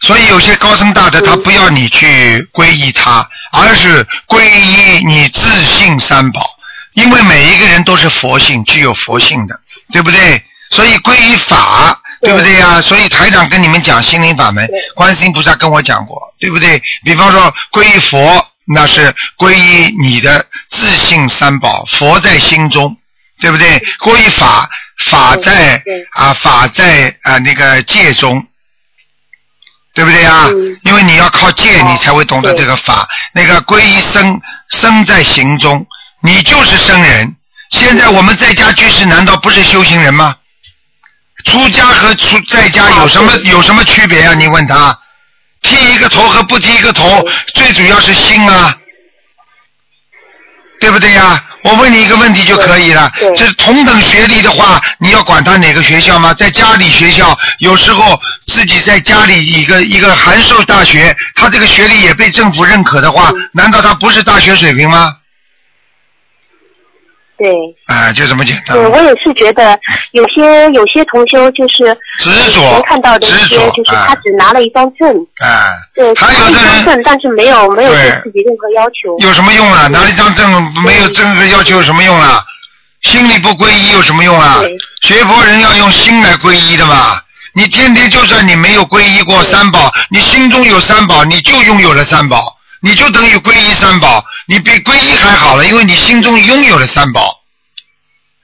[0.00, 6.40] 所以有些高僧大德他嗯不要你去皈依他，而是皈依你自信三宝，
[6.94, 9.60] 因为每一个人都是佛性，具有佛性的，
[9.92, 10.42] 对不对？
[10.70, 16.80] 所以皈依法，对不对呀、所以台长跟你们讲心灵法门，观世音菩萨跟我讲过，对不对？
[17.04, 22.96] 比方说皈依佛，那是皈依你的自信三宝，佛在心中，
[23.40, 23.82] 对不对？
[23.98, 24.70] 皈依法，
[25.06, 25.82] 法在
[26.12, 28.46] 啊法在啊那个戒中，
[29.92, 30.46] 对不对啊？
[30.48, 33.08] 嗯因为你要靠戒，哦你才会懂得这个法。
[33.32, 35.84] 那个皈依僧，僧在行中，
[36.22, 37.34] 你就是僧人。
[37.70, 40.36] 现在我们在家居士，难道不是修行人吗？
[41.44, 44.34] 出家和出在家有什么有什么区别啊？
[44.34, 44.98] 你问他，
[45.62, 48.74] 剃一个头和不剃一个头，最主要是心啊，
[50.80, 51.44] 对不对呀？
[51.64, 56.34] 我问你一个问题就可以了这同等学历的话，你要管他哪个学校吗？
[56.34, 65.14] 在家里学校，有时候自己在家里一个一个函授大学，他这个学历也被政府认可的话，嗯难道他不是大学水平吗？
[67.42, 67.50] 对。
[67.86, 68.86] 啊，就这么简单对，。
[68.86, 69.78] 我也是觉得
[70.12, 71.78] 有些有些同修就是
[72.18, 75.08] 执以着前看到的一执些，着就是啊他只拿了一张证，
[75.40, 79.18] 啊，对，还有的人证，但是没有没有对对自己任何要求。
[79.18, 79.88] 有什么用啊？
[79.88, 82.42] 拿了一张证，没有证的要求有什么用啊？
[83.02, 84.60] 心里不皈依有什么用啊？
[85.00, 87.20] 学佛人要用心来皈依的嘛。
[87.54, 94.24] 你天天就算你没有皈依过三宝，你心中有三宝，你就拥有了三宝，你就等于皈依三宝。
[94.46, 97.40] 你比皈依还好了，因为你心中拥有了三宝，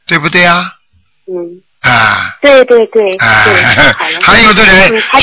[0.06, 0.72] 对不对啊？
[1.26, 2.34] 嗯，啊。
[2.40, 5.20] 对对对对，哎 好了，还有的人还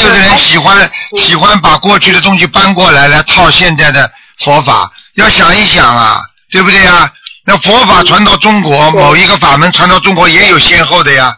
[0.00, 0.76] 有的人嗯喜欢
[1.12, 7.10] 嗯喜欢把过去的东西搬过来来套现在的佛法，要想一想啊，对不对啊？
[7.44, 11.34] 那佛法传到中国，某一个法门传到中国也有先后的呀，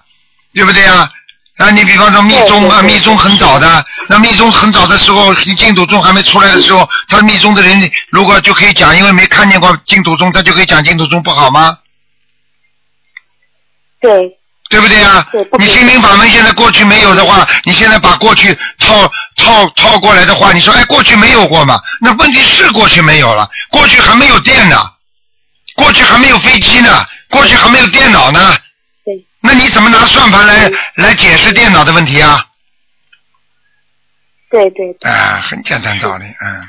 [0.54, 1.08] 对不对呀？
[1.62, 11.76] 那你比方说密宗啊，密宗很早的，那密宗很早的时候，净土宗还没出来的时候，他密宗的人如果就可以讲，因为没看见过净土宗，他就可以讲净土宗不好吗？
[14.00, 14.10] 对
[14.70, 21.78] 对不对呀对你心灵法门现在过去没有的话，你现在把过去套套套过来的话，你说哎，过去没有过嘛？
[22.00, 24.76] 那问题是过去没有了，过去还没有电呢，
[25.76, 28.56] 过去还没有飞机呢，过去还没有电脑呢。
[29.42, 29.52] 对。
[29.52, 32.44] 那你怎么拿算盘来来解释电脑的问题啊？
[34.50, 36.68] 对对，啊，很简单道理，嗯，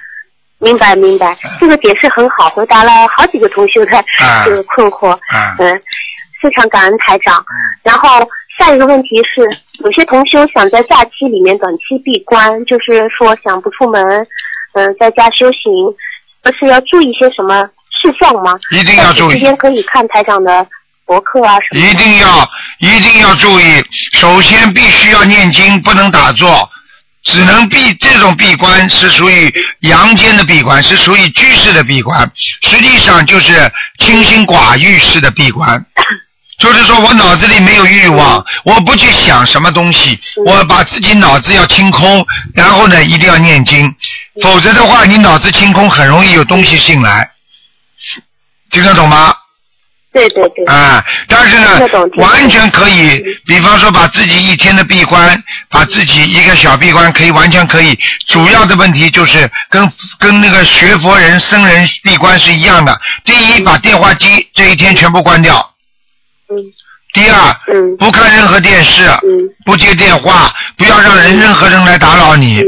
[0.60, 5.10] 明白明白，这个解释很好，回答了好几个同学的啊这个困惑。
[5.29, 5.81] 啊，嗯，
[6.39, 7.43] 非常感恩台长。
[7.81, 8.27] 然后
[8.60, 9.41] 下一个问题是，
[9.84, 14.03] 有些同修想在假期里面短期闭关，就是说想不出门，
[14.73, 15.71] 嗯、在家修行，
[16.43, 17.67] 不是要注意些什么
[17.99, 18.53] 事项吗？
[18.71, 20.67] 一定要注意在此期间可以看台长的
[21.12, 21.86] 博客啊什么。
[21.86, 26.69] 一定要一定要注意，首先必须要念经，不能打坐，
[27.26, 33.69] 只能闭这种闭关是属于阳间的闭关，是属于居士的闭关，实际上就是
[34.00, 35.86] 清心寡欲式的闭关。
[36.60, 43.93] 就是说我脑子里没有欲望，我不去想什么东西，我把自己脑子要清空，然后呢一定要念经，
[44.41, 47.32] 否则的话你脑子清空很容易有东西进来，
[48.69, 49.36] 听得懂吗？
[50.13, 50.65] 对对对。
[50.65, 51.80] 啊，但是呢
[52.17, 57.97] 完全可以，比方说把自己一天的闭关，把自己一个小闭关可以完全可以。
[58.28, 63.00] 主要的问题就是跟跟那个学佛人、僧人闭关是一样的。
[63.24, 65.56] 第一，把电话机这一天全部关掉；
[66.50, 66.58] 嗯
[67.13, 72.60] 第二，嗯不看任何电视，嗯不接电话，不要让人任何人来打扰你。
[72.60, 72.65] 嗯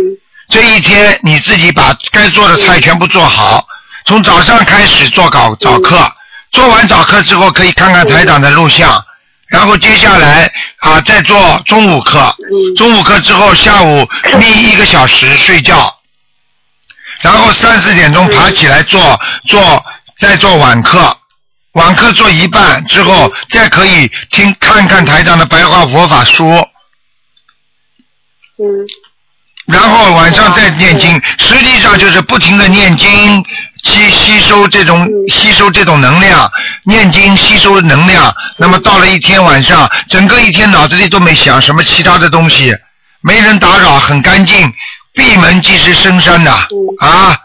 [0.49, 3.65] 这一天你自己把该做的菜全部做好，
[4.06, 5.97] 从早上开始做稿早课，
[6.53, 9.03] 做完早课之后可以看看台长的录像，
[9.49, 12.75] 然后接下来啊再做中午课，嗯。
[12.75, 14.07] 中午课之后下午
[14.39, 15.93] 眯一个小时睡觉，
[17.21, 19.83] 然后三四点钟爬起来做做
[20.19, 21.17] 再做晚课，
[21.73, 26.47] 晚课做一半之后再可以听看看台长的白话佛法书。
[28.59, 28.65] 嗯
[29.65, 33.45] 然后晚上再念经，实际上就是不停的念经，
[33.84, 36.52] 吸吸收这种嗯吸收这种能量，
[36.84, 38.36] 念经吸收能量。
[38.58, 42.76] 那么到了一天晚上，整个一天脑子里都没想什么其他的东西，
[43.21, 44.73] 没人打扰，很干净，
[45.13, 47.38] 闭门即是深山呐、嗯啊，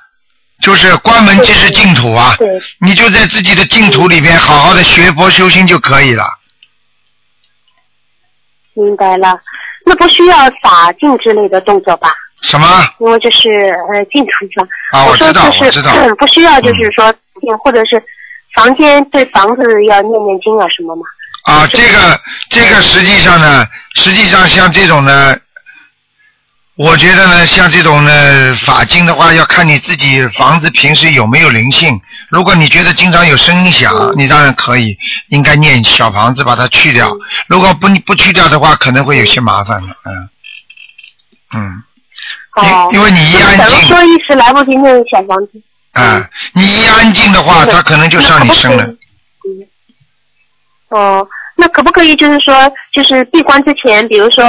[0.61, 2.37] 就是关门即是净土啊。
[2.81, 6.25] 你就在自己的净土里边好好的学佛修心就可以了。
[8.75, 9.39] 明白了。
[9.85, 12.11] 那不需要洒净之类的动作吧？
[12.43, 12.67] 什么？
[13.01, 13.49] 因为这是
[13.93, 14.69] 呃净土上。
[14.93, 15.93] 啊，我知道，说就是我知道。
[15.95, 18.03] 嗯不需要就是说净或者是
[18.55, 21.03] 房间对房子要念念经啊什么吗？
[21.45, 23.65] 啊，这个这个实际上呢，
[23.95, 25.35] 实际上像这种呢，
[26.79, 32.01] 我觉得呢，像这种呢法经的话，要看你自己房子平时有没有灵性。
[32.31, 34.15] 如果你觉得经常有声音响，嗯。
[34.17, 34.97] 你当然可以，
[35.31, 37.11] 应该念小房子把它去掉。
[37.49, 40.31] 如果不不去掉的话，可能会有些麻烦的，嗯。
[41.53, 41.83] 嗯，
[42.55, 45.61] 哦，因因为你一安静，说一时来不及念小房子，
[45.95, 48.85] 啊，你一安静的话，嗯它可能就上你身了。
[48.85, 48.97] 嗯。
[50.91, 54.45] 哦，那可不可以就是说，就是闭关之前，比如说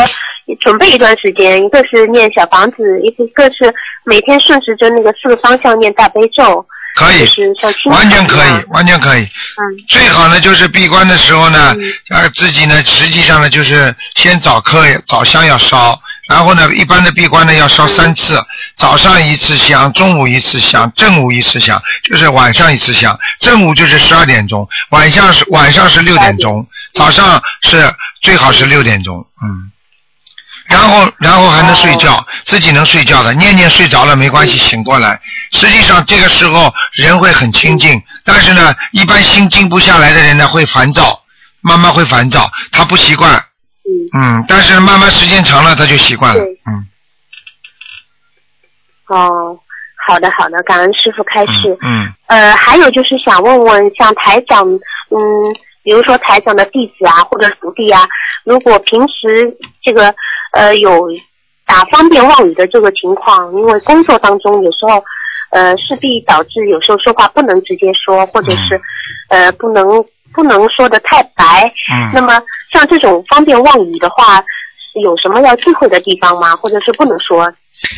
[0.60, 3.74] 准备一段时间，一个是念小房子，一个是
[4.06, 7.28] 每天顺时针那个四个方向念大悲咒，可以
[7.90, 9.22] 完全可以完全可以。
[9.22, 18.40] 嗯最好呢，就是闭关的时候呢嗯，呃，自己呢，实际上呢，就是先早课早香要烧，然后呢，一般的闭关呢要烧三次，
[18.76, 23.18] 早上一次香，中午一次香，正午一次香，就是晚上一次香。
[23.40, 29.72] 正午就是十二点钟，晚上是晚上是六点钟，早上是最好是六点钟，嗯。
[30.70, 35.20] 然后，然后还能睡觉，自己能睡觉的，念念睡着了没关系，醒过来。
[35.52, 41.22] 实际上这个时候人会很清静，但是呢，一般心静不下来的人呢会烦躁，
[41.62, 46.86] 慢慢会烦躁，他不习惯，嗯，嗯，但是慢慢时间长了他就习惯了，嗯。
[49.08, 49.58] 哦，
[50.08, 51.52] 好的好的，感恩师傅开示。
[51.82, 55.20] 嗯嗯，呃，还有就是想问问，像台长，嗯，
[55.82, 58.08] 比如说台长的弟子啊，或者徒弟啊，
[58.44, 59.52] 如果平时
[59.82, 60.14] 这个
[60.52, 61.08] 呃有
[61.66, 65.04] 打方便妄语的这个情况，因为工作当中有时候
[65.52, 68.80] 呃势必导致有时候说话不能直接说，或者是、
[69.30, 69.86] 呃不能
[70.34, 71.72] 不能说的太白。
[71.92, 74.44] 嗯那么像这种方便妄语的话，
[75.02, 76.56] 有什么要忌讳的地方吗？
[76.56, 77.52] 或者是不能说？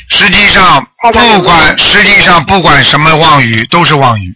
[0.10, 4.34] 实际上不管实际上不管什么妄语都是妄语，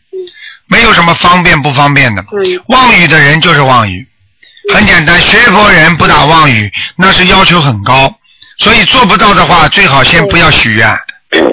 [0.67, 4.08] 没有什么方便不方便的，嗯妄语的人就是妄语，
[4.73, 8.13] 很简单，学佛人不打妄语，那是要求很高，
[8.58, 10.97] 所以做不到的话，最好先不要许愿。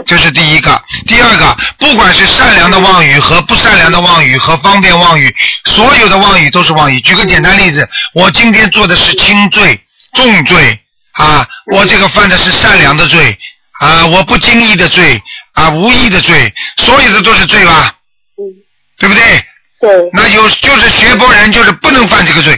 [0.07, 7.01] 这是第一个，第二个，不管是善良的妄语和不善良的妄语和方便妄语，所有的妄语都是妄语。
[7.01, 9.81] 举个简单例子，我今天做的是轻罪、
[10.15, 10.79] 重罪
[11.13, 13.37] 啊，我这个犯的是善良的罪
[13.81, 15.21] 啊，我不经意的罪
[15.55, 17.95] 啊，无意的罪，所有的都是罪吧，
[18.37, 18.43] 嗯，
[18.99, 19.45] 对不对？
[19.81, 22.53] 对，那有就是学佛人就是不能犯这个罪，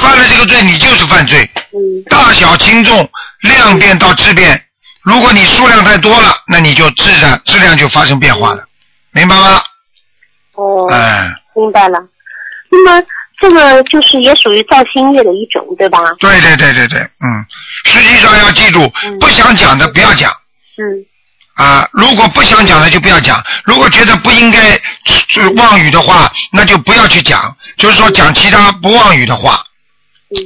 [0.00, 3.08] 犯了这个罪你就是犯罪，嗯大小轻重
[3.40, 4.60] 量变到质变。
[5.02, 8.64] 如果你数量太多了，那你就质量质量就发生变化了，
[9.12, 9.62] 明白吗？
[10.54, 10.88] 哦。
[10.90, 11.98] 哎，明白了。
[12.70, 13.06] 那么
[13.38, 15.98] 这个就是也属于造新业的一种，对吧？
[16.18, 17.44] 对对对对对，嗯，
[17.84, 20.32] 实际上要记住，嗯不想讲的不要讲
[20.78, 21.04] 嗯
[21.54, 24.70] 啊，如果不想讲的就不要讲，如果觉得不应该
[25.36, 29.62] 呃妄语的话，那就不要去讲，就是说讲其他不妄语的话。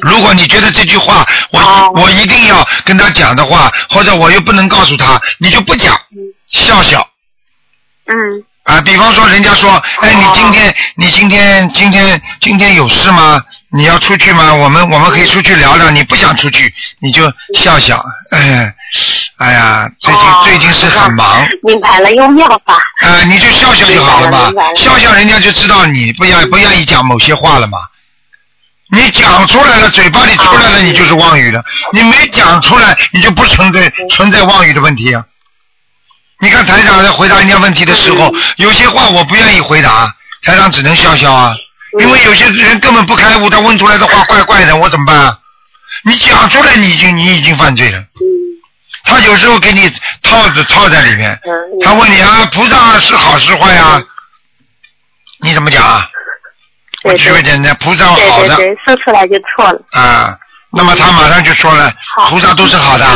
[0.03, 5.99] 如果你觉得这句话我、哦我一定要跟他讲的话，或者我又不能告诉他，你就不讲，
[6.47, 7.07] 笑笑
[8.07, 8.81] 嗯啊。
[8.83, 9.71] 比方说，人家说，
[10.01, 13.43] 哎，你哦今天你今天今天今天有事吗？
[13.71, 14.55] 你要出去吗？
[14.55, 15.91] 我们我们可以出去聊聊。
[15.91, 18.03] 你不想出去，你就笑笑。
[18.31, 18.73] 哎，
[19.37, 22.75] 哎呀，最近、哦最近是很忙，明白了，用妙法。
[23.07, 27.79] 啊，你就笑笑就好了嘛了，了笑笑人家就知道你不愿不愿意讲某些话了嘛。
[28.91, 31.61] 你讲出来了，嘴巴里出来了，啊你就是妄语了；
[31.93, 35.25] 你没讲出来，你就不存在存在妄语的问题啊。
[36.41, 40.11] 你看台长在回答人家问题的时候，有些话我不愿意回答，
[40.43, 41.55] 台长只能笑笑啊，
[42.01, 45.39] 因为有些人根本不开悟，他问出来的话 怪怪的，我怎么办啊？
[46.05, 47.99] 你讲出来，你已经你已经犯罪了。
[47.99, 48.05] 嗯
[49.05, 49.91] 他有时候给你
[50.23, 51.51] 套子套在里面，嗯
[51.83, 54.03] 他问你啊，菩萨是好是坏啊？
[55.41, 56.07] 你怎么讲啊？
[57.17, 59.81] 举个简单，菩萨好的对对对，说出来就错了。
[59.93, 60.37] 啊，
[60.73, 61.93] 那么他马上就说了，
[62.29, 63.07] 菩萨都是好的。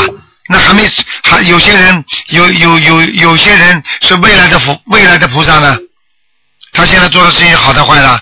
[0.48, 0.82] 那还没
[1.22, 5.76] 还有些人有有有有些人是未来的佛未来的菩萨呢，
[6.72, 8.20] 他现在做的事情好的坏的，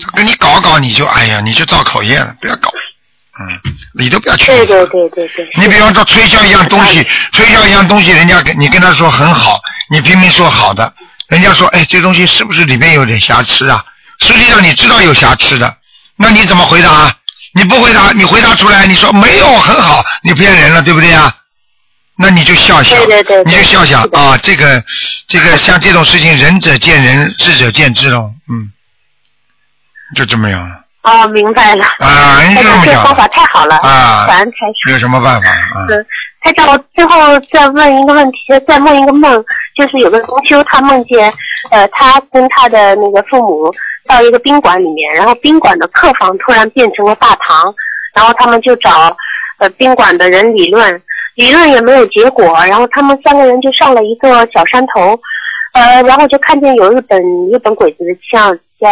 [0.00, 2.70] 他跟你搞搞你就哎呀你就造口业了，不要搞
[3.38, 3.60] 嗯，
[3.98, 4.46] 你都不要去。
[4.46, 5.50] 对对对对对。
[5.56, 9.60] 你比方说推销一样东西，推销一样东西，人家跟你跟他说很好，
[9.90, 10.90] 你拼命说好的，
[11.28, 13.84] 人家说哎这东西是不是里面有点瑕疵啊？
[14.20, 15.76] 实际上你知道有瑕疵的，
[16.16, 17.14] 那你怎么回答？
[17.54, 21.32] 你不回答，你回答出来，你说没有很好，你骗人了，对不对呀？
[22.18, 24.82] 那你就笑笑，对对对对你就笑笑啊，这个
[25.28, 28.72] 这个 像这种事情，仁者见仁，智者见智喽，嗯，
[30.14, 31.84] 就这么样哦，明白了。
[31.98, 34.92] 啊，你，就这么这个方法太好了，啊感恩台长。
[34.92, 35.86] 有什么办法啊？
[35.88, 36.06] 嗯，
[36.42, 39.44] 台长，我最后再问一个问题，再梦一个梦，
[39.76, 41.32] 就是有个同修他梦见，
[41.70, 43.72] 呃，他跟他的那个父母
[44.06, 47.74] 到一个宾馆里面，然后宾馆的客房突然变成了大堂，
[48.14, 49.14] 然后他们就找
[49.58, 51.02] 呃宾馆的人理论，
[51.34, 55.18] 理论也没有结果，然后他们三个人就上了一个小山头，
[55.72, 58.90] 呃，然后就看见有日本日本鬼子的像要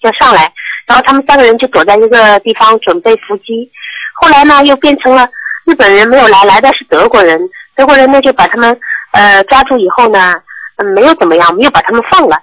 [0.00, 0.50] 要上来，
[0.86, 3.70] 然后他们三个人就躲在一个地方准备伏击，
[4.14, 5.28] 后来呢又变成了
[5.66, 7.40] 日本人没有来，来的是德国人，
[7.76, 8.78] 德国人呢就把他们
[9.12, 10.34] 呃抓住以后呢，
[10.76, 12.36] 嗯没有怎么样，没有把他们放了。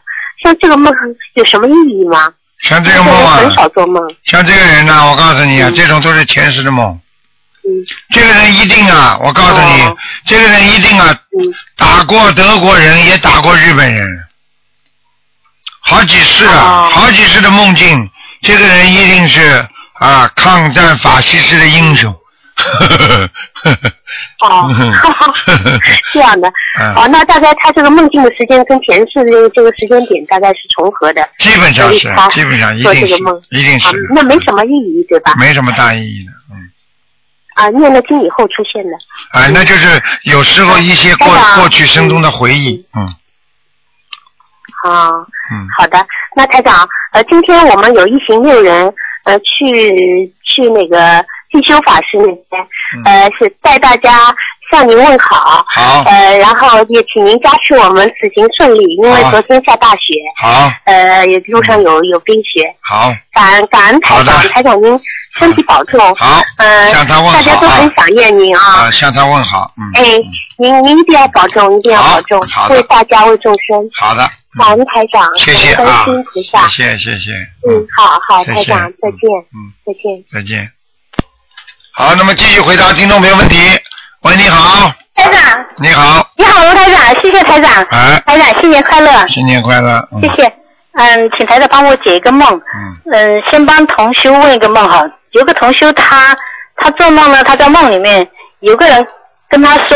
[0.44, 0.94] 像这个梦
[1.36, 2.32] 有什么意义吗？
[2.64, 5.76] 像这个梦啊很啊，少做梦，像这个人呢，我告诉你啊，嗯。
[5.76, 7.00] 这种都是前世的梦。
[7.64, 7.70] 嗯。
[8.12, 11.54] 这个人一定啊，我告诉你哦，这个人一定啊，嗯。
[11.76, 14.24] 打过德国人，也打过日本人，
[15.80, 16.92] 好几次啊，哦。
[16.94, 18.10] 好几次的梦境，
[18.44, 22.16] 这个人一定是啊，抗战法西斯的英雄。
[24.42, 24.70] 哦，
[26.14, 26.48] 这样的。
[26.80, 26.96] 嗯。
[26.96, 31.28] 哦，那大概他这个梦境的时间跟前世的这个时间点大概是重合的。
[31.40, 32.00] 基本上是
[32.32, 33.16] 基本上一定是
[33.50, 35.36] 一定是，，那没什么意义，对吧？
[35.40, 36.56] 没什么大意义的，嗯，
[37.56, 38.92] 啊，念了经以后出现的。
[39.32, 43.04] 啊，那就是有时候一些过过去生中的回忆，嗯。
[44.84, 45.12] 啊，
[45.52, 46.04] 嗯，好的。
[46.36, 48.92] 那台长，呃，今天我们有一行六人，
[49.26, 52.68] 呃，去去那个进修法师那边，
[53.06, 54.34] 呃，是带大家
[54.72, 55.64] 向您问好。
[55.68, 56.04] 好。
[56.06, 60.72] 呃，然后也请您加持我们此行顺利，因为昨天下大雪，好。
[60.86, 62.64] 呃，也路上有有冰雪。
[62.80, 63.14] 好。
[63.34, 64.50] 感恩感恩台长，的。
[64.50, 65.00] 台长您
[65.38, 66.00] 身体保重。
[66.16, 67.34] 好，呃，向他问好。
[67.34, 68.62] 大家都很啊想念您啊。
[68.62, 70.04] 啊，向他问好，嗯，哎，
[70.58, 73.90] 您您一定要保重，一定要保重好，为大家为众生。
[73.94, 74.26] 好的，
[74.58, 75.74] 感恩台长，谢谢。
[75.74, 76.06] 啊。
[76.70, 77.32] 谢谢谢谢，
[77.68, 80.24] 嗯，好好，台长，再见，嗯，再见。
[80.32, 80.72] 再见。
[82.02, 83.58] 好，那么继续回答听众朋友问题。
[84.24, 90.52] 喂，你好，台长，你好，你好，卢台长，谢谢台长，哎，台长新年快乐，新年快乐，嗯谢谢。
[90.94, 92.50] 嗯，请台长帮我解一个梦。
[92.50, 95.04] 嗯嗯，先帮同修问一个梦哈。
[95.34, 96.36] 有个同修他
[96.78, 98.28] 他做梦呢，他在梦里面
[98.62, 99.06] 有个人
[99.48, 99.96] 跟他说，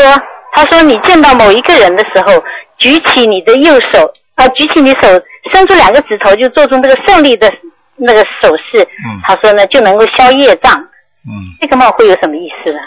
[0.52, 2.40] 他说你见到某一个人的时候，
[2.78, 5.08] 举起你的右手，啊，举起你手，
[5.52, 7.52] 伸出两个指头，就做出那个胜利的
[7.96, 8.80] 那个手势。
[9.04, 10.72] 嗯他说呢，就能够消业障。
[11.28, 12.78] 嗯，这个梦会有什么意思呢？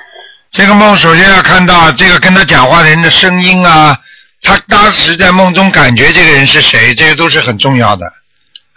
[0.52, 3.98] 这个梦首先要看到这个跟他讲话的人的声音啊，
[4.42, 8.06] 他当时在梦中感觉这个人是谁，这些都是很重要的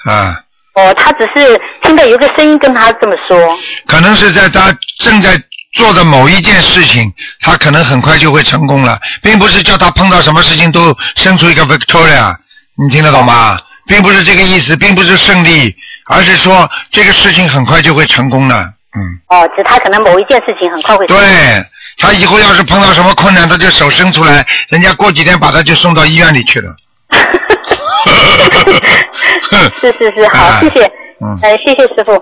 [0.04, 0.42] 啊。
[0.74, 3.58] 哦，他只是听到有个声音跟他这么说。
[3.86, 5.40] 可能是在他正在
[5.74, 12.34] 做的某一件事情，他可能很快就会成功了，并不是叫他碰到什么事情都生出一个 Victoria，
[12.82, 13.58] 你听得懂吗？
[13.86, 15.74] 并不是这个意思，并不是胜利，
[16.06, 18.74] 而是说这个事情很快就会成功了。
[18.94, 21.06] 嗯，哦，就他可能某一件事情很快会。
[21.06, 21.16] 对
[21.98, 26.68] 他以后要是碰到什么困难，他就手伸出来，人家过几天把他就送到医院里去了。
[29.80, 30.84] 是是是，好，啊谢谢，
[31.20, 32.12] 嗯呃，谢谢师傅。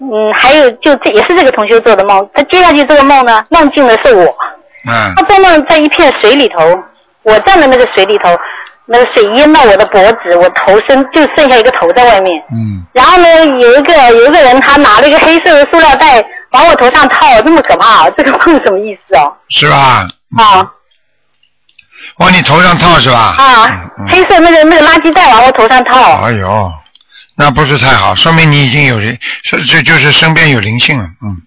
[0.00, 4.36] 嗯，还有就这也是这个同学做的梦，他接下去这个梦呢，梦境的是我，
[4.88, 6.60] 嗯他做梦在一片水里头，
[7.22, 8.36] 我站在那个水里头，
[8.86, 12.32] 那个水淹到我的脖子，我头身就剩下一个头在外面。
[12.52, 13.26] 嗯，然后呢，
[13.60, 19.32] 有一个有一个人他拿了一个黑色的塑料袋往我头上套，这么可怕、这个梦什么意思哦？
[19.50, 20.06] 是吧？
[20.38, 20.70] 啊
[22.18, 23.34] 往你头上套是吧？
[23.38, 26.22] 啊黑色那个那个垃圾袋往我头上套。
[26.26, 26.72] 哎呦，
[27.36, 31.40] 那不是太好，说明你已经有灵，这这就是身边有灵性了，嗯，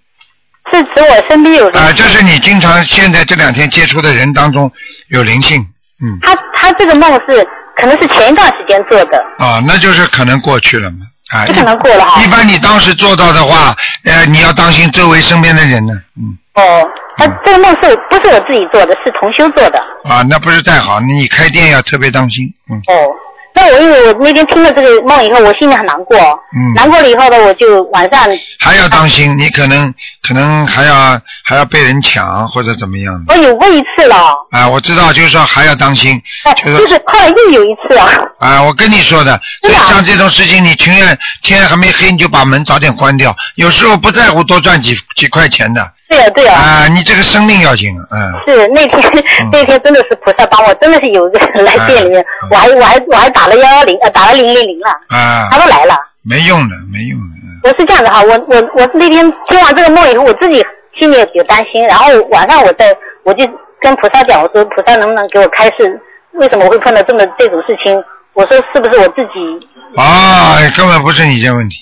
[0.72, 4.72] 是指我身边有灵啊、就是你经常现在这两天接触的人当中
[5.10, 5.66] 有灵性，
[6.04, 10.98] 嗯，他他这个梦是可能是前一段时间做的，啊、那就是可能过去了嘛，
[11.34, 13.76] 啊，不可能过了哈一一般你当时做到的话，
[14.06, 16.88] 呃，你要当心周围身边的人呢，嗯，哦，
[17.18, 19.80] 他这个梦是不是我自己做的，是同修做的。
[20.04, 23.10] 啊，那不是太好，你开店要特别当心，嗯，哦，
[23.58, 26.16] 那我因为我那天听了这个梦以后，我心里很难过。
[26.56, 28.30] 嗯难过了以后呢，我就晚上
[28.60, 29.92] 还要当心，你可能
[30.22, 33.34] 可能还要还要被人抢或者怎么样的。
[33.34, 38.08] 我有过一次了，啊，我知道，就是说还要当心，哎，就是就是后来又有一次啊。
[38.38, 39.42] 啊，我跟你说的，
[39.90, 49.02] 像这种事情，你情愿天还没黑你就把门早点关掉，有时候不在乎多赚几几块钱的，对呀、对呀、啊，你这个生命要紧，嗯，是那天、
[49.52, 55.96] 那天真的是菩萨帮我，真的是有一个人来店里面，嗯我还我还我还打了幺幺零，呃，打了零零零了，啊他，都来了。
[56.24, 60.64] 没用的，没用的，嗯我是这样的哈，我我我那天听完这个梦以后，我自己
[60.98, 63.46] 心里有担心，然后晚上我在我就
[63.82, 66.00] 跟菩萨讲，我说菩萨能不能给我开示，
[66.34, 68.02] 为什么会碰到这么这种事情？
[68.34, 69.68] 我说是不是我自己？
[70.00, 71.78] 啊，根本不是你这问题，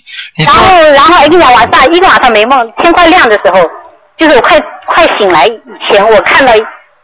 [0.46, 3.60] 然后然后一个晚上一个晚上没梦，天快亮的时候，
[4.18, 6.54] 就是我快快醒来以前，我看到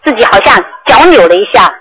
[0.04, 1.72] 自己好像脚扭了一下，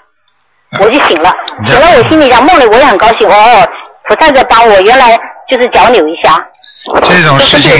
[0.81, 1.33] 我就醒了。
[1.59, 3.68] 你醒了，我心里想，梦里我也很高兴，哦，
[4.05, 5.18] 菩萨在帮我，原来
[5.49, 6.45] 就是脚扭一下。
[7.03, 7.70] 这种事情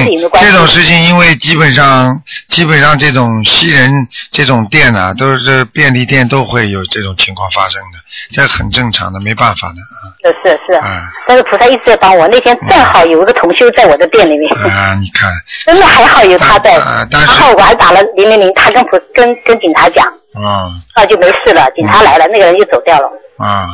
[0.41, 7.99] 这种事情，因为基本上基本上这种西人这种店啊，都是便利店都会有这种情况发生的，
[8.31, 9.77] 这很正常的，没办法的
[10.23, 12.29] 是是是，啊但是菩萨一直在帮我。
[12.29, 14.95] 那天正好有一个同修在我的店里面，啊啊！
[15.01, 15.31] 你看，
[15.65, 16.75] 真的还好有他在。
[16.77, 21.67] 啊但是然后我还打了零零零，他跟菩跟跟警察讲，啊那就没事了。
[21.75, 23.09] 警察来了，那个人就走掉了。
[23.39, 23.67] 啊，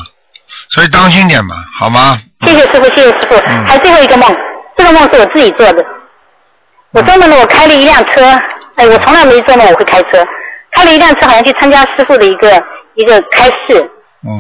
[0.71, 2.21] 所以当心点嘛，好吗？
[2.45, 3.35] 谢谢师傅，谢谢师傅。
[3.35, 4.33] 嗯还有最后一个梦，
[4.77, 5.85] 这个梦是我自己做的。
[6.93, 8.23] 我做梦呢，我开了一辆车，
[8.77, 10.25] 哎，我从来没做梦我会开车，
[10.73, 12.63] 开了一辆车，好像去参加师傅的一个
[12.95, 13.91] 一个开示。
[14.25, 14.31] 嗯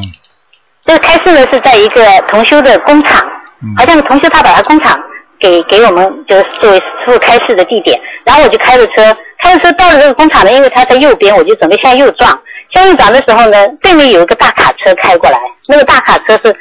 [0.85, 3.21] 这个开示呢是在一个同修的工厂，
[3.61, 4.99] 嗯好像同修他把他工厂
[5.41, 12.31] 给给我们就是作为师傅开示的地点，然后我就开着车，开着车到了这个工厂呢，因为他在右边，我就准备向右转，
[12.73, 16.53] 向右转的时候呢，对面有一个大卡车开过来，那个大卡车是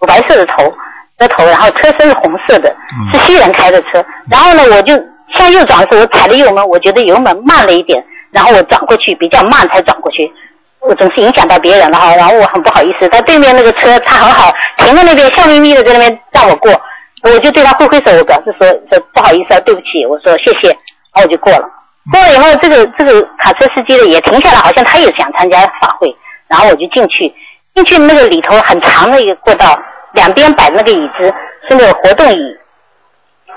[0.00, 0.74] 土白色的头
[1.22, 3.08] 的头，然后车身是红色的，嗯。
[3.12, 4.94] 是西人开的车，然后呢，我就
[5.34, 10.30] 向右转的时候，我踩了油门，我觉得油门慢了一点，然后我转过去比较慢才转过去，
[10.80, 16.70] 我总是影响到别人了哈，然后我很不好意思，他对面那个车他很好，停在那边笑眯眯的在那边让我过，
[17.22, 20.68] 我就对他挥挥手，我表示说说不好意思啊，对不起，我说谢谢，
[21.14, 21.68] 然后我就过了。
[22.10, 26.12] 过了以后，这个这个卡车司机呢也停下来，好像他也想参加法会，
[26.48, 27.32] 然后我就进去，
[27.76, 29.78] 进去那个里头很长的一个过道，
[30.12, 31.32] 两边摆那个椅子
[31.68, 32.56] 是那个活动椅，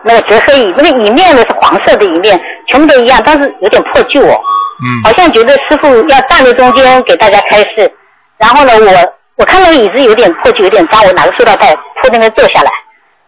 [0.04, 4.40] 那个折合椅，那个椅面呢是黄色的椅面，全部都一样，但是有点破旧哦。
[4.84, 7.90] 嗯好像觉得师傅要站在中间给大家开示，
[8.38, 12.70] 然后呢，我我看那个椅子有点破旧，有点脏，我拿个塑料袋铺那边坐下来。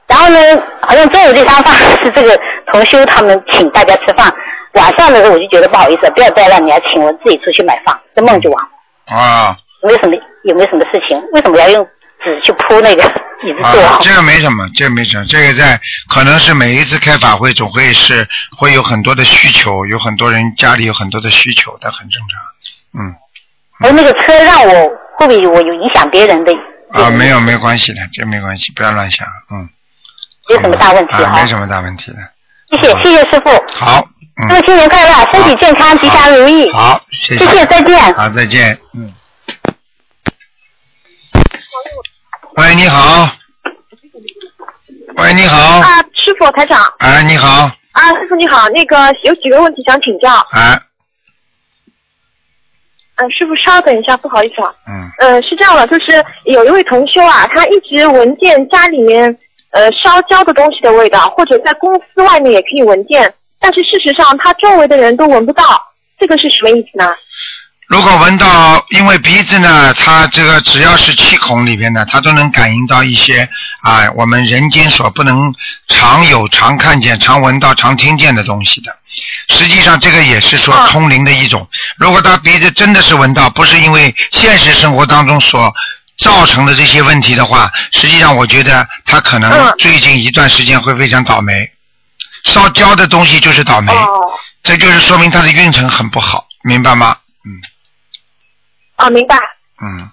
[0.07, 0.37] 然后呢，
[0.81, 1.73] 好像中午这餐饭
[2.03, 2.37] 是这个
[2.71, 4.33] 同修他们请大家吃饭，
[4.73, 9.17] 晚上的时候我就觉得不好意思，不要再让人家请，我自己出去买饭，这梦就完了。
[9.17, 11.21] 啊有没有什么有没有什么事情？
[11.31, 11.87] 为什么要用
[12.23, 13.03] 纸去铺那个
[13.43, 13.81] 椅子坐？
[13.83, 23.03] 啊，这个没什么，这个没什么，这个在可能是每一次开法会总会是会有很多的需求，有很多人家里有很多的需求，但很正常。
[23.03, 23.15] 嗯
[23.79, 26.51] 而那个车让我会不会我有影响别人的？
[26.93, 29.69] 啊，没有没有关系的，这没关系，不要乱想，嗯。
[30.49, 31.45] 没有什么大问题啊，没。
[31.45, 32.17] 什么大问题的。
[32.71, 34.07] 谢谢谢谢师傅，好，
[34.41, 34.49] 嗯。
[34.49, 36.71] 祝新年快乐，身体健康，吉祥如意。
[36.71, 38.13] 好，谢谢谢，再见。
[38.13, 38.79] 好，再见。
[38.95, 39.13] 嗯。
[42.57, 43.29] 喂，你好。
[45.17, 45.79] 喂，你好。
[45.79, 47.69] 啊，师傅台长哎，你好。
[47.91, 50.31] 啊，师傅你好，那个有几个问题想请教。
[50.53, 50.81] 哎，
[53.17, 54.73] 嗯、师傅稍等一下，不好意思啊。
[54.87, 56.11] 嗯呃，是这样的，就是
[56.45, 59.37] 有一位同修啊，他一直闻见家里面
[59.69, 65.63] 呃烧焦的东西的味道，或者在公司外面也可以闻见，但是事实上他周围的人都闻不到，
[66.19, 67.13] 这个是什么意思呢？
[67.87, 73.49] 如果闻到，因为鼻子呢，它这个只要是气孔里边呢，它都能感应到一些
[73.81, 75.55] 啊，我们人间所不能
[75.87, 78.91] 常有、常看见、常闻到、常听见的东西的。
[79.47, 81.65] 实际上，这个也是说啊通灵的一种。
[81.95, 85.73] 如果他鼻子真的是闻到，不是因为现实生活当中所
[86.17, 91.71] 造成的这些问题的话，实际上我觉得他可能嗯最近一段时间会非常倒霉。
[92.43, 94.07] 烧焦的东西就是倒霉，哦，
[94.61, 97.15] 这就是说明他的运程很不好，明白吗？
[97.45, 97.49] 嗯
[98.97, 99.35] 啊，明白。
[99.81, 100.09] 嗯。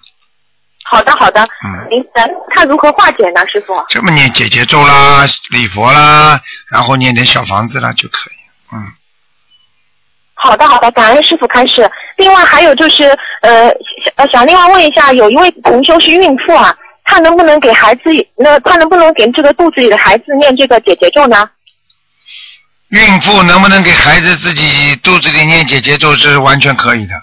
[0.87, 1.41] 好的，好的。
[1.41, 3.73] 嗯您咱看如何化解呢，师傅？
[3.89, 6.39] 这么念姐姐咒啦、礼佛啦，
[6.71, 8.35] 然后念点小房子啦就可以。
[8.71, 8.85] 嗯，
[10.35, 11.89] 好的，好的，感恩师傅开始。
[12.17, 13.69] 另外还有就是，呃，
[14.03, 18.01] 想呃想另外问一下，有一位同修是孕妇啊，她能不能给孩子，
[18.37, 21.49] 那她能不能给这个肚子里的孩子念这个姐姐咒呢？
[22.89, 27.15] 孕妇能不能给孩子自己肚子里念姐姐咒，这是完全可以的。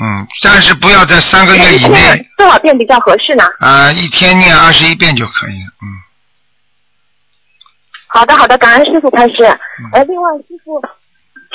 [0.00, 3.44] 嗯，但是不要在三个月以内，多少遍比较合适呢？
[3.60, 5.72] 啊、一天念二十一遍就可以了。
[5.82, 5.86] 嗯，
[8.08, 9.44] 好的，好的，感恩师傅开始。
[9.44, 10.82] 嗯呃，另外师傅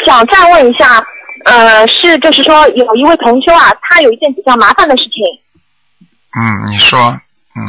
[0.06, 1.04] 想再问一下，
[1.46, 5.24] 呃，是就是说有一位同修啊，他有一件比较麻烦的事情，
[6.40, 7.00] 嗯，你说，
[7.56, 7.60] 嗯，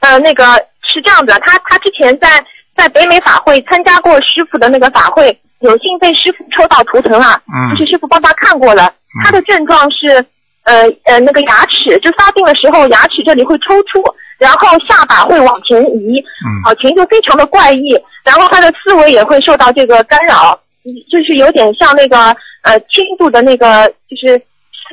[0.00, 2.44] 呃，那个是这样的，他他之前在
[2.74, 8.92] 在北美法会参加过师傅的那个法会，有幸被师傅抽到图腾啊，嗯就是师傅帮他看过了，
[9.24, 10.24] 他的症状是
[10.64, 14.02] 呃呃那个牙齿就发病的时候牙齿这里会抽搐，
[14.38, 17.92] 然后下巴会往前移，嗯表情就非常的怪异，
[18.24, 22.16] 然后他的思维也会受到这个干扰，嗯就是有点像那个
[22.62, 24.40] 呃轻度的那个就是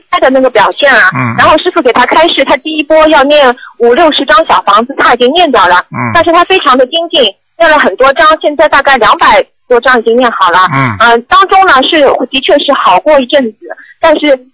[0.09, 1.09] 他的那个表现啊。
[1.15, 5.75] 嗯然后师傅给他开示，他第一波要念五六十张小房子，他已经念掉了。
[5.91, 7.21] 嗯但是他非常的精进，
[7.57, 10.59] 念了很多张，现在大概两百多张已经念好了。
[10.73, 12.01] 嗯呃，当中呢是
[12.31, 13.57] 的确是好过一阵子，
[13.99, 14.47] 但是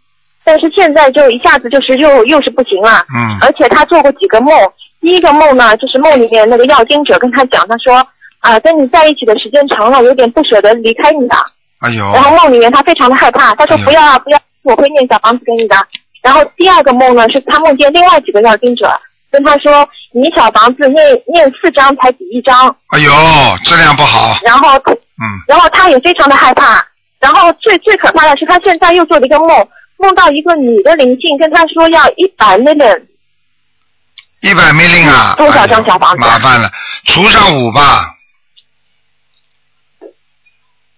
[0.43, 3.05] 但是现在就一下子就是又又是不行了。
[3.15, 4.53] 嗯而且他做过几个梦，
[5.01, 8.05] 第一个梦呢，就是梦里面那个要经者跟他讲，他说
[8.39, 11.35] 啊、跟你在一起的时间长了，有点不舍得离开你的。
[11.79, 15.75] 哎呦，然后梦里面他非常的害怕，他说不要啊不要，我会念小房子给你的。
[16.21, 18.89] 然后第二个梦呢，是他梦见另外几个要经者
[19.31, 23.11] 跟他说，你小房子念念四张才抵一张，哎呦，
[23.63, 24.77] 质量不好，然后
[25.23, 26.85] 嗯，然后他也非常的害怕。
[27.19, 29.67] 然后最最可怕的是，他现在又做了一个梦，
[29.97, 33.05] 梦到一个女的灵性跟他说要一百 million，
[34.41, 36.69] 一百命令啊，多少张小房子麻烦了，
[37.05, 38.13] 除上五吧，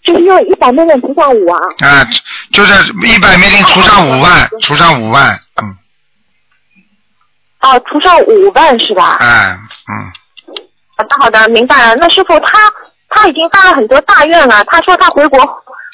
[0.03, 1.59] 就是用一百 million 除上五啊。
[1.87, 2.03] 啊，
[2.51, 2.73] 就是
[3.03, 5.77] 一百命令除上五万，除上五万，嗯，
[7.61, 9.17] 哦，除上五万是吧？
[9.19, 9.55] 哎，
[9.89, 10.11] 嗯，
[10.97, 11.95] 好的，好的，明白了。
[11.97, 12.57] 那师傅他
[13.15, 15.39] 他已经发了很多大愿了，他说他回国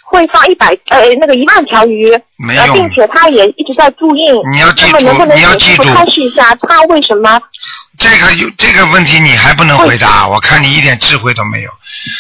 [0.03, 4.33] 会放一百呃那个一万条鱼，呃，没用并且他也一直在注印。
[4.51, 7.39] 你要记住，能你要记住，请师傅开示一下，他为什么？
[7.97, 11.71] 这个有这个问题你还不能回答，我看你一点智慧都没有。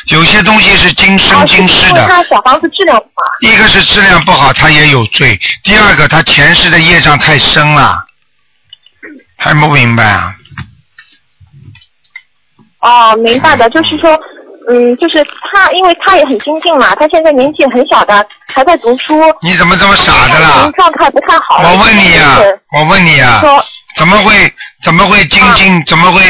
[0.07, 3.23] 有些东西是今生今世的，因为他小房子质量不好。
[3.39, 7.97] 一个是质量不好，他也有罪；第二个他前世的业障太深了，
[9.35, 10.35] 还不明白啊？
[12.81, 14.19] 哦，明白的，就是说，
[14.69, 19.19] 嗯，就是他，因为他也很精进嘛，他现在年纪很小的，还在读书。
[19.41, 20.71] 你怎么这么傻的啦？
[20.75, 21.61] 状态不太好。
[21.63, 22.37] 我问你呀、
[22.77, 23.63] 我问你呀、说
[23.95, 24.53] 怎么会
[24.83, 25.83] 怎么会精进？
[25.85, 26.21] 怎么会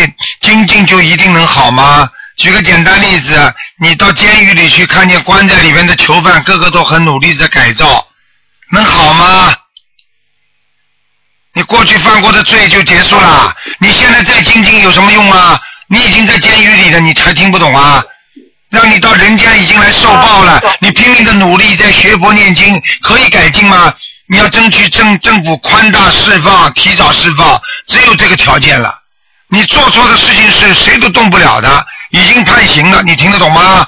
[0.42, 2.10] 精进就一定能好吗？
[2.38, 8.08] 举个简单例子，你到监狱里去，看见关在里面的囚犯，个个都很努力在改造，
[8.72, 9.54] 能好吗？
[11.54, 15.60] 你过去犯过的罪就结束了，你现在再精进有什么用啊？
[15.88, 18.02] 你已经在监狱里了，你才听不懂啊？
[18.72, 23.94] 让你到人间已经来受报了，你拼命的努力在学佛念经，可以改进吗？
[24.28, 28.98] 你要争取政政府宽大释放，提早释放，只有这个条件了。
[29.50, 33.86] 你做错的事情是谁都动不了的，已经判刑了，你听得懂吗？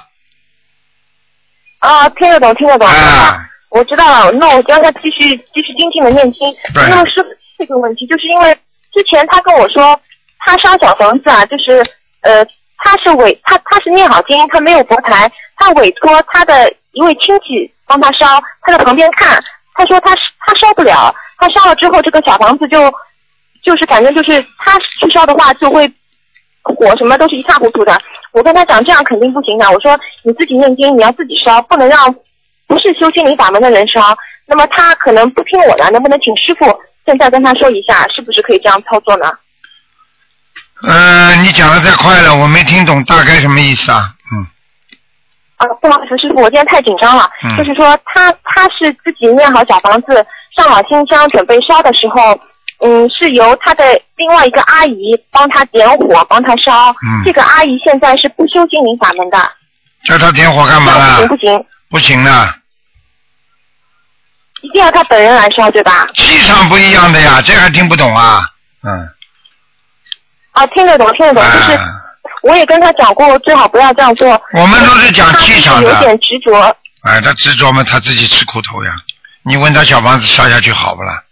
[1.80, 2.86] 啊，听得懂，听得懂。
[2.86, 3.38] 啊，
[3.70, 6.54] 我知道了，那我让他继续继续精进的念经。
[6.74, 7.26] 对因为是
[7.58, 8.54] 这个问题，就是因为
[8.94, 9.98] 之前他跟我说，
[10.40, 11.82] 他烧小房子啊，就是
[12.20, 12.46] 呃，
[12.84, 18.26] 他是委他他是念好经，他没有佛台，他委托他的一位亲戚帮他烧，
[18.62, 19.42] 他在旁边看，
[19.74, 20.14] 他说他
[20.46, 22.94] 他烧不了，他烧了之后，这个小房子就
[23.64, 25.90] 就是反正就是他去烧的话就会
[26.62, 27.98] 火什么都是一塌糊涂的。
[28.34, 32.14] 我跟他讲这样肯定不行的，我说你自己念经，你要自己烧，不能让
[32.68, 34.02] 不是修心灵法门的人烧。
[34.46, 36.66] 那么他可能不听我的，能不能请师傅
[37.06, 39.32] 现在跟他说一下，是不是可以这样操作呢？
[40.88, 44.14] 呃，你讲的太快了，我没听懂大概什么意思啊？
[44.32, 44.46] 嗯，
[45.58, 47.30] 啊，不好意思，师傅，我今天太紧张了。
[47.44, 50.26] 嗯就是说他他是自己念好小房子，
[50.56, 52.38] 上好新香，准备烧的时候，
[52.86, 53.84] 嗯，是由他的
[54.18, 56.90] 另外一个阿姨帮他点火，帮他烧。
[56.92, 59.38] 嗯这个阿姨现在是不修心灵法门的，
[60.06, 61.28] 叫他点火干嘛不行？
[61.28, 62.56] 不行，不行的，
[64.62, 66.06] 一定要他本人来烧，对吧？
[66.16, 68.42] 气场不一样的呀，这还听不懂啊？
[68.84, 69.08] 嗯，
[70.54, 72.02] 啊，听得懂，听得懂，就是啊，
[72.44, 74.30] 我也跟他讲过，最好不要这样做。
[74.54, 76.60] 我们都是讲气场的有点执着。
[77.02, 78.92] 哎，他执着嘛，他自己吃苦头呀。
[79.44, 81.24] 你问他小房子烧下去好不啦？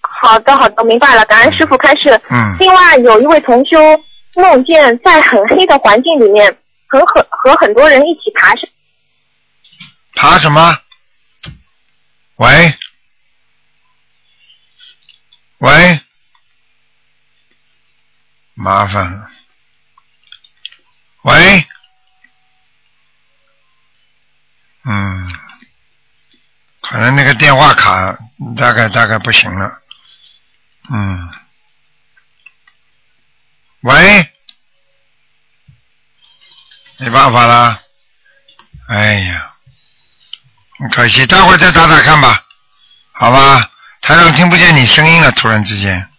[0.00, 2.10] 好的，好的，明白了，感恩师傅开始。
[2.30, 3.78] 嗯另外，有一位同修
[4.36, 6.56] 梦见在很黑的环境里面，
[6.86, 8.60] 和很和很多人一起爬山。
[10.14, 10.78] 爬什么？
[12.36, 12.74] 喂？
[15.58, 16.00] 喂？
[18.60, 19.30] 麻烦了。
[21.22, 21.66] 喂？
[24.84, 25.38] 嗯，
[26.82, 28.18] 可能那个电话卡
[28.56, 29.80] 大概大概不行了。
[30.90, 31.32] 嗯。
[33.80, 34.30] 喂，
[36.98, 37.80] 没办法了。
[38.88, 39.54] 哎呀，
[40.92, 42.44] 可惜，待会再打打看吧，
[43.12, 43.70] 好吧？
[44.02, 46.09] 台上听不见你声音了，突然之间。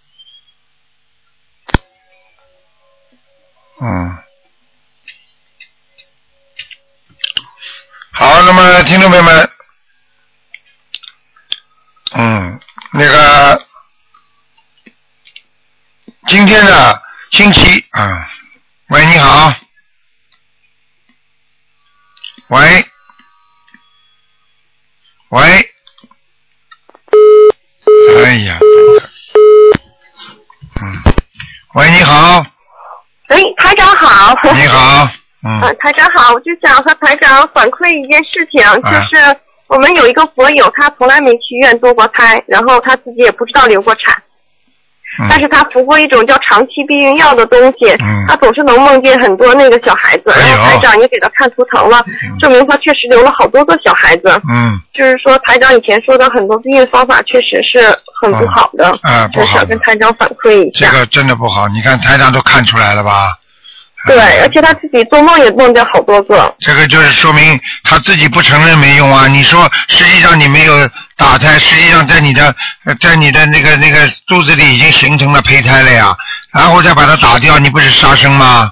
[3.83, 4.17] 嗯。
[8.11, 9.51] 好，那么听众朋友们，
[12.11, 12.59] 嗯，
[12.93, 13.65] 那个
[16.27, 17.01] 今天呢，
[17.31, 18.29] 星期啊，
[18.89, 19.55] 喂，你好，
[22.49, 22.85] 喂，
[25.29, 25.73] 喂，
[28.23, 28.59] 哎呀，
[30.79, 31.03] 嗯，
[31.73, 32.45] 喂，你好，
[33.31, 34.35] 喂，台长好。
[34.53, 35.07] 你好，
[35.43, 38.75] 嗯，呃，台长好，我就想和台长反馈一件事情，啊。
[38.77, 44.21] 就是我们有一个佛友，他从来没去医院堕过胎，然后他自己也不知道流过产，嗯
[45.29, 52.03] 但是他服过一种叫长期避孕药的东西，嗯他总是能梦见很多那个小孩子，然后台长也给他看图腾了，
[52.39, 54.29] 证明他确实留了好多个小孩子。
[54.49, 57.79] 嗯，就是说，台长以前说的很多避孕方法确实是
[58.21, 60.89] 很不好的，啊，不好的就想跟，台长反馈一下。
[60.91, 61.67] 这个真的不好。
[61.67, 63.33] 你看台长都看出来了吧？
[64.07, 66.55] 对，而且他自己做梦也梦见好多个。
[66.59, 69.27] 这个就是说明他自己不承认没用啊！
[69.27, 76.15] 你说实际上你没有打胎，实际上在你的呃在你的那个那个肚子里已经形成了胚胎了呀，
[76.51, 78.71] 然后再把它打掉，你不是杀生吗？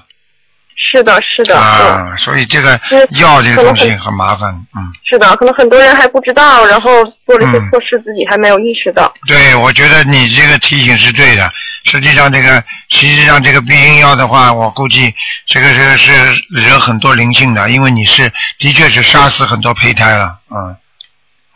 [0.90, 2.78] 是的，是的，嗯，啊，所以这个
[3.18, 7.70] 药这个东西很麻烦，嗯，是的，可能很多人还不知道，然后做了一些嗯。
[7.70, 9.12] 错事，自己还没有意识到。
[9.26, 11.50] 对，我觉得你这个提醒是对的。
[11.84, 15.14] 实际上，这个实际上这个避孕药的话，我估计
[15.46, 16.12] 这个是是
[16.50, 20.76] 惹很多灵性的，因为你是的确是杀死很多胚胎了，嗯。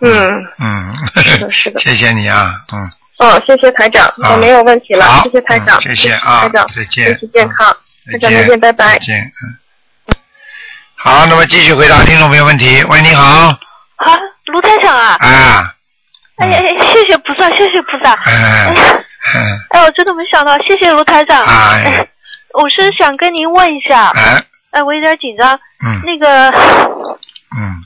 [0.01, 0.29] 嗯，
[0.59, 1.81] 嗯，是的，是的。
[1.83, 2.91] 谢谢你啊，嗯。
[3.19, 4.33] 哦，谢谢台长，啊。
[4.33, 5.25] 我没有问题了，好。
[5.25, 7.07] 谢谢台长，嗯谢谢啊台长，再见。
[7.07, 7.75] 身体健康，
[8.07, 8.99] 再台长再见，拜拜再。
[8.99, 10.15] 见，嗯。
[10.97, 12.83] 好，那么继续回答听众朋友问题。
[12.85, 13.23] 喂，你好，
[13.97, 15.17] 啊，卢台长啊！
[15.21, 15.75] 啊，
[16.37, 18.13] 哎呀，哎谢谢菩萨，谢谢菩萨！
[18.25, 18.75] 哎
[19.73, 21.43] 哎我真的没想到，谢谢卢台长。
[21.45, 22.09] 哎哎，
[22.55, 25.59] 我是想跟您问一下，哎，哎，我有点紧张。
[25.85, 26.51] 嗯那个，
[27.57, 27.85] 嗯，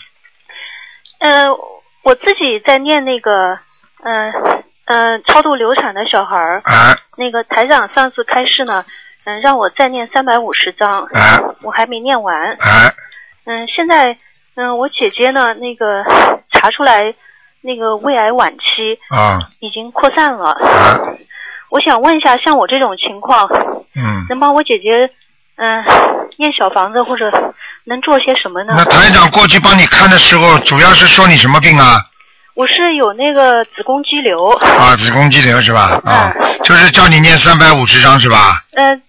[1.20, 1.48] 呃，
[2.02, 3.58] 我自己在念那个，
[4.04, 4.32] 嗯、
[4.86, 8.84] 呃、超度流产的小孩儿，啊，那个台长上次开示呢，
[9.28, 12.34] 嗯、让我再念三百五十章，啊我还没念完。
[12.34, 12.88] 啊，
[13.44, 14.16] 嗯，现在
[14.54, 16.02] 嗯、我姐姐呢，那个
[16.50, 17.14] 查出来
[17.60, 20.52] 那个胃癌晚期啊，已经扩散了。
[20.52, 20.98] 啊，
[21.70, 23.46] 我想问一下，像我这种情况，
[23.94, 24.88] 嗯，能帮我姐姐
[25.56, 25.84] 嗯、
[26.38, 27.30] 念小房子或者
[27.84, 28.72] 能做些什么呢？
[28.76, 32.00] 那台长过去帮你看的时候，主要是说你什么病啊？
[32.54, 34.48] 我是有那个子宫肌瘤。
[34.50, 36.00] 啊，子宫肌瘤是吧？
[36.04, 38.62] 啊，嗯就是叫你念三百五十章是吧？
[38.74, 39.00] 呃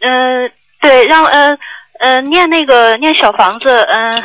[0.00, 1.58] 呃，对，让呃
[2.00, 4.22] 呃念那个念小房子，嗯、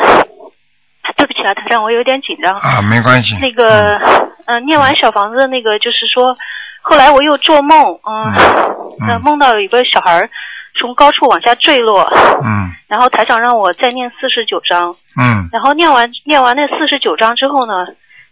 [1.17, 2.53] 对不起啊，台长，我有点紧张。
[2.53, 3.35] 啊，没关系。
[3.41, 3.97] 那个，
[4.45, 6.35] 嗯、念完小房子那个，就是说，
[6.81, 7.99] 后来我又做梦，
[9.07, 10.29] 嗯，梦到有一个小孩儿
[10.79, 12.03] 从高处往下坠落，
[12.43, 17.73] 嗯然后台长让我再念四十九章，嗯然后念完念完那四十九章之后呢，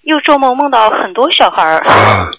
[0.04, 2.30] 又做梦梦到很多小孩儿，啊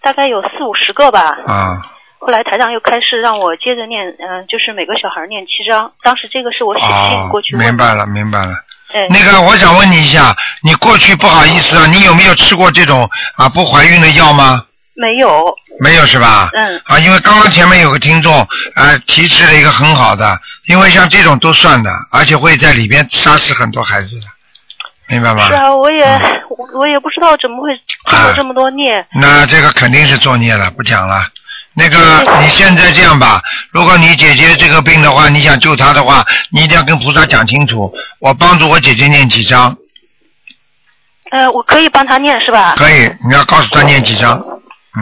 [0.00, 1.36] 大概有四五十个吧。
[1.46, 1.93] 啊
[2.24, 5.92] 后来台长又开始让我接着念，嗯、就是每个小孩念七章。
[6.02, 7.66] 当时这个是我写信哦过去，问。
[7.66, 8.54] 明白了明白了。
[8.94, 14.64] 哎，那个，我想问你一下，你过去不好意思啊，你有没有吃过这种啊不怀孕的药吗？
[14.94, 16.48] 没有，没有是吧？
[16.54, 18.32] 嗯啊，因为刚刚前面有个听众
[18.74, 24.26] 啊提示了一个很好的，因为像这种都算的，而且会在里边杀死很多孩子的，
[25.08, 25.46] 明白吗？
[25.48, 27.68] 是啊，我也、嗯我我也不知道怎么会
[28.06, 29.04] 做了这么多孽。
[29.12, 31.20] 那这个肯定是作孽了，不讲了。
[31.76, 31.98] 那个，
[32.40, 37.92] 你现在这样吧，如果你姐姐这个病的话，你想救她的话，你一定要跟菩萨讲清楚。
[38.20, 39.76] 我帮助我姐姐念几张，
[41.30, 42.74] 呃，我可以帮她念是吧？
[42.76, 44.40] 可以，你要告诉她念几张。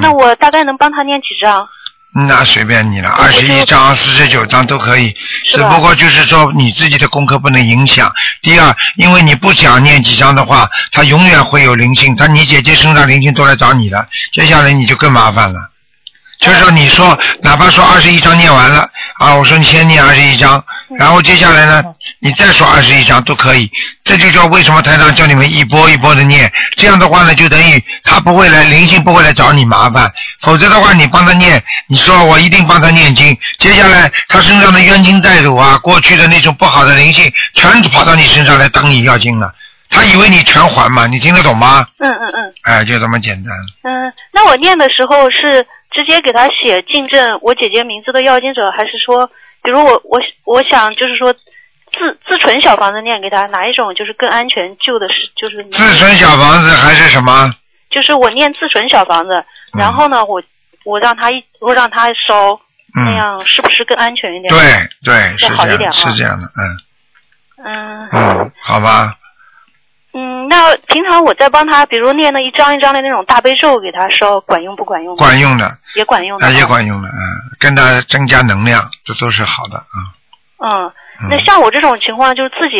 [0.00, 1.68] 那我大概能帮她念几张？
[2.14, 5.14] 那随便你了，二十一章、四十九章都可以，
[5.50, 8.10] 只不过就是说你自己的功课不能影响。
[8.42, 15.71] 第二，因为你不讲念几章的话，他永远会有灵性，他你姐姐身上灵性都来找你了，接下来你就更麻烦了。
[16.42, 18.80] 就是说，你说哪怕说二十一章念完了
[19.18, 20.62] 啊，我说你先念二十一章，
[20.98, 21.82] 然后接下来呢，
[22.18, 23.70] 你再说二十一章都可以。
[24.02, 39.54] 这就叫为什么台长叫你们一波一波的念，这样的话呢，就等于他不会来灵性不会来找你麻烦，否则的话你帮他念，你说我一定帮他念经，接下来他身上的冤亲债主啊，过去的那种不好的灵性，全跑到你身上来等你要经了。
[39.94, 41.86] 他以为你全还嘛，你听得懂吗？
[41.98, 43.52] 嗯嗯嗯哎，就这么简单。
[43.82, 49.26] 嗯，那我念的时候是直接给他写进证我姐姐名字的要经者，还是说，
[49.62, 51.40] 比如我我我想就是说自
[52.26, 54.76] 自存小房子念给他，哪一种就是更安全？
[54.78, 57.50] 旧的是就是自存小房子还是什么？
[57.90, 59.34] 就是我念自存小房子，
[59.74, 60.42] 嗯然后呢，我
[60.84, 62.58] 我让他一我让他烧，
[62.94, 64.48] 那嗯，样是不是更安全一点？
[64.48, 64.58] 对
[65.04, 66.62] 对，是这样，要好一点啊是这样的，嗯
[67.64, 69.14] 嗯嗯，好吧，
[70.14, 75.16] 嗯，那平常我在帮他，比如念那一张一张的那种大悲咒给他烧，管用不管用？
[75.16, 76.52] 管用的，也管用的啊，啊。
[76.52, 77.16] 也管用的，嗯，
[77.58, 79.96] 跟他增加能量，这都是好的啊。
[80.58, 80.92] 嗯，
[81.22, 82.76] 嗯那像我这种情况，就是自己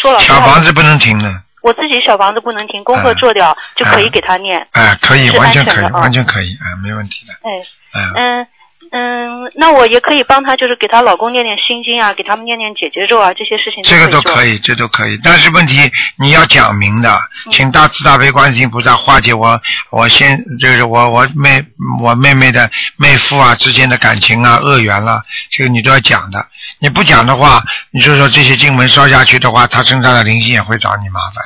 [0.00, 4.66] 说老实话，小房子不能停的，我自己小房子不能停，功课做掉、就可以给他念。
[4.72, 8.46] 哎，可以，完全可以，完全可以，哎，没问题的，哎，嗯，
[8.92, 17.10] 嗯嗯，那我也可以帮她，就是给她老公念念心经啊，给他们念念姐姐咒啊，这些事情这个都可以，这都可以，但是问题你要讲明的，
[17.46, 19.60] 嗯请大慈大悲观世音菩萨化解我
[19.90, 21.64] 我先就是我我妹
[22.02, 26.46] 我妹妹的妹夫啊之间的感情啊恶缘啦、这个你都要讲的。
[26.80, 27.62] 你不讲的话，
[27.92, 31.44] 你就说这些经文烧下去的话，他身上的灵性也会找你麻烦。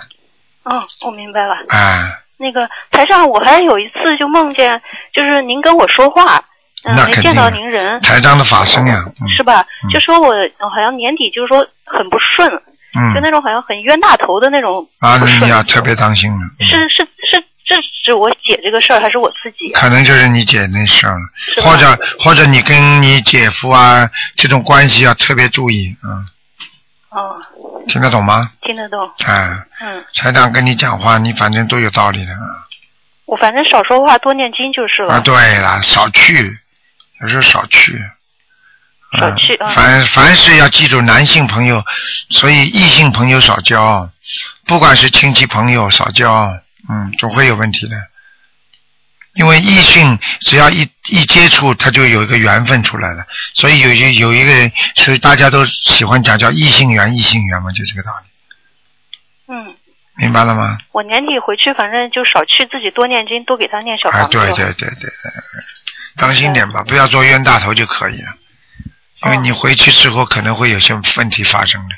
[0.64, 1.54] 哦，我明白了。
[1.68, 4.80] 哎，那个台上，我还有一次就梦见，
[5.12, 6.44] 就是您跟我说话，
[6.84, 9.66] 嗯、那没见到您人，台长的法身呀，嗯是吧？
[9.84, 12.56] 嗯就说我呃好像年底就是说很不顺，就
[13.00, 19.80] 嗯，那种好像很冤大头的那种啊，你要特别当心是是是，这是我姐这个事儿，还是我自己啊？
[19.80, 21.18] 可能就是你姐那事儿
[21.62, 26.24] 或者或者你跟你姐夫啊这种关系要特别注意，啊，
[27.10, 27.36] 哦，
[27.88, 28.50] 听得懂吗？
[28.62, 28.98] 听得懂。
[29.26, 32.64] 哎，嗯，台长跟你讲话，你反正都有道理的啊。
[33.26, 35.14] 我反正少说话，多念经就是了。
[35.14, 36.58] 啊，对了，少去，
[37.20, 37.98] 有时候少去。
[39.18, 41.82] 少去啊凡凡是要记住，男性朋友，
[42.28, 44.10] 所以异性朋友少交，
[44.66, 46.60] 不管是亲戚朋友少交，
[46.90, 47.96] 嗯，总会有问题的。
[49.32, 59.74] 因为异性只要一一接触，他就有一个缘分出来了，所以有些有一个人，所以大家都喜欢讲叫异性缘，异性缘嘛，就这个道理，嗯，
[60.16, 60.76] 明白了吗？
[60.92, 64.36] 我年底回去，反正就少去，自己多念经，多给他念小啊，房子。
[64.36, 65.10] 对对对对对，
[66.18, 68.32] 当心点吧，不要做冤大头就可以了。
[69.24, 71.94] 因为你回去之后可能会有些问题发生的，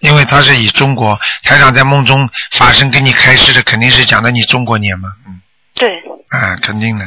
[0.00, 5.40] 因为他是以中国台长在梦中发生跟你开示的，肯定是讲的你中国年嘛，嗯，
[5.74, 5.88] 对，
[6.30, 7.04] 啊，肯定的，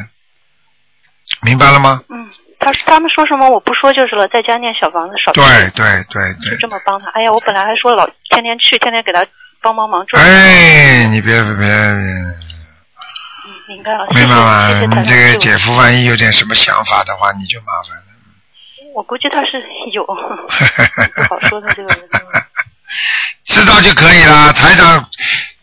[1.41, 2.01] 明白了吗？
[2.09, 5.41] 嗯，他他们说什么我不说就是了，在家念小房子少去。
[5.41, 7.09] 对对对就，这么帮他。
[7.09, 9.25] 哎呀，我本来还说老天天去，天天给他
[9.61, 10.17] 帮帮忙做。
[10.17, 12.33] 哎，你别别别，嗯，
[13.67, 14.25] 明白了，谢谢
[14.87, 18.03] 明白你这个姐夫万一有点什么想法的话，你就麻烦了。
[18.95, 19.61] 我估计他是
[19.93, 21.99] 有， 不好说他这个人。
[23.45, 24.51] 知道就可以了。
[24.53, 25.09] 台长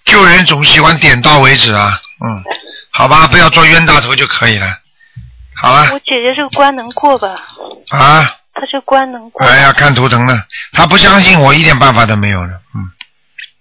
[0.05, 1.91] 救人总喜欢点到为止啊，
[2.25, 2.45] 嗯，
[2.91, 4.67] 好吧，不要做冤大头就可以了。
[5.57, 7.29] 好了我姐姐这个关能过吧？
[7.91, 8.23] 啊，
[8.55, 9.45] 她这关能过。
[9.47, 10.35] 哎呀，看图腾了，
[10.73, 12.91] 他不相信我一点办法都没有了，嗯，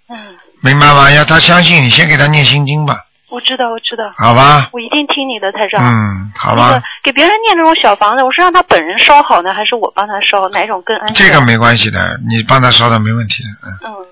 [0.09, 1.09] 嗯，明白吗？
[1.11, 4.11] 要他相信你，先给他念心经吧，我知道，我知道。
[4.15, 4.69] 好吧？
[4.71, 5.81] 我一定听你的，台长。
[5.83, 10.47] 嗯，好那个吧，给别人念这种小房子，我是让他本人烧好呢，还是我帮他烧？
[10.49, 11.27] 哪种更安全？
[11.27, 14.05] 这个没关系的，你帮他烧的没问题的，嗯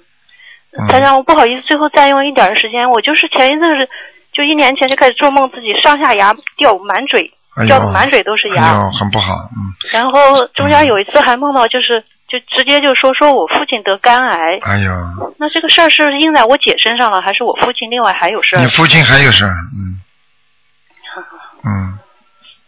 [0.79, 3.87] 嗯，台长，我不好意思，最后再用一点时间，我就是前一阵子，
[4.33, 8.73] 就一年前就开始做梦，自己上下牙掉满嘴，哎掉的满嘴都是哎牙。
[8.73, 18.67] 呦，很不好，嗯，然后中间有一次还梦到，就是就直接就说说我父亲得肝癌，哎呦，那这个事儿是应在我姐身上了，还是我父亲另外还有事儿你？
[18.69, 19.99] 父亲还有事儿，嗯，
[21.67, 21.99] 嗯，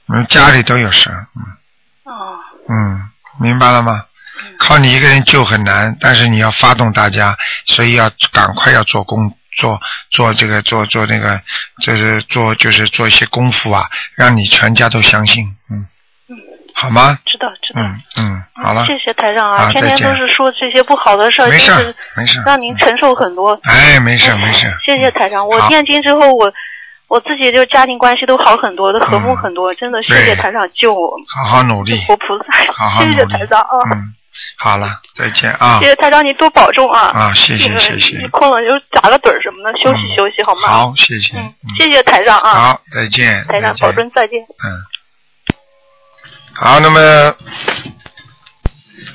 [0.09, 2.11] 嗯，家里都有事儿，嗯。
[2.11, 2.37] 哦，
[2.67, 3.09] 嗯，
[3.39, 4.05] 明白了吗？
[4.59, 9.79] 靠你一个人救很难，但是你要发动大家，所以要赶快要做工，做
[10.11, 11.39] 做这个做做那个，
[11.81, 13.85] 就是做就是做一些功夫啊，
[14.15, 15.62] 让你全家都相信，嗯，
[16.83, 17.17] 好吗？
[17.25, 17.81] 知道知道。
[17.81, 22.41] 嗯嗯，好了，谢谢台长啊，天天都是说这些不好的事儿，没事儿真是没事。
[22.45, 23.59] 让您承受很多。
[23.63, 26.51] 哎，没事没事，谢谢台长，我念经之后，我
[27.07, 34.13] 我自己就家庭关系都好很多，都和睦很多，真的谢谢台长救我，好好努力，活菩萨，好好 谢谢台长啊，嗯，
[34.57, 35.79] 好了，再见啊。
[35.79, 37.11] 谢谢台长，你多保重啊。
[37.13, 38.17] 啊，谢谢谢谢。
[38.17, 38.67] 你，困了就
[38.99, 40.15] 打个盹儿什么的，休息嗯。
[40.15, 40.67] 休息好吗？
[40.67, 44.39] 好，谢谢，嗯，谢谢台长啊，好，再见，台长保重，再见。
[44.41, 44.69] 嗯，
[46.55, 47.33] 好，那么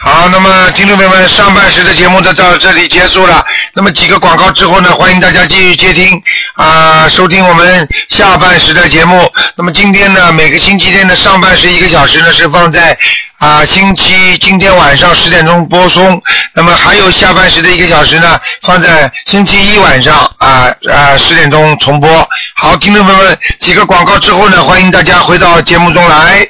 [0.01, 3.45] 好，那么听众朋友们，上半时的节目就到这里结束了。
[3.75, 6.21] 那么几个广告之后呢，欢迎大家继续接听
[6.55, 9.31] 啊、收听我们下半时的节目。
[9.57, 12.97] 那么今天呢，每个星期天的上半时一个小时呢是放在
[13.39, 16.21] 啊，星期今天晚上十点钟播送，
[16.55, 22.29] 那么还有下半时的一个小时呢，放在星期一晚上啊啊十点钟重播。
[22.57, 26.49] 好，听众朋友们，几个广告之后呢，欢迎大家回到节目中来。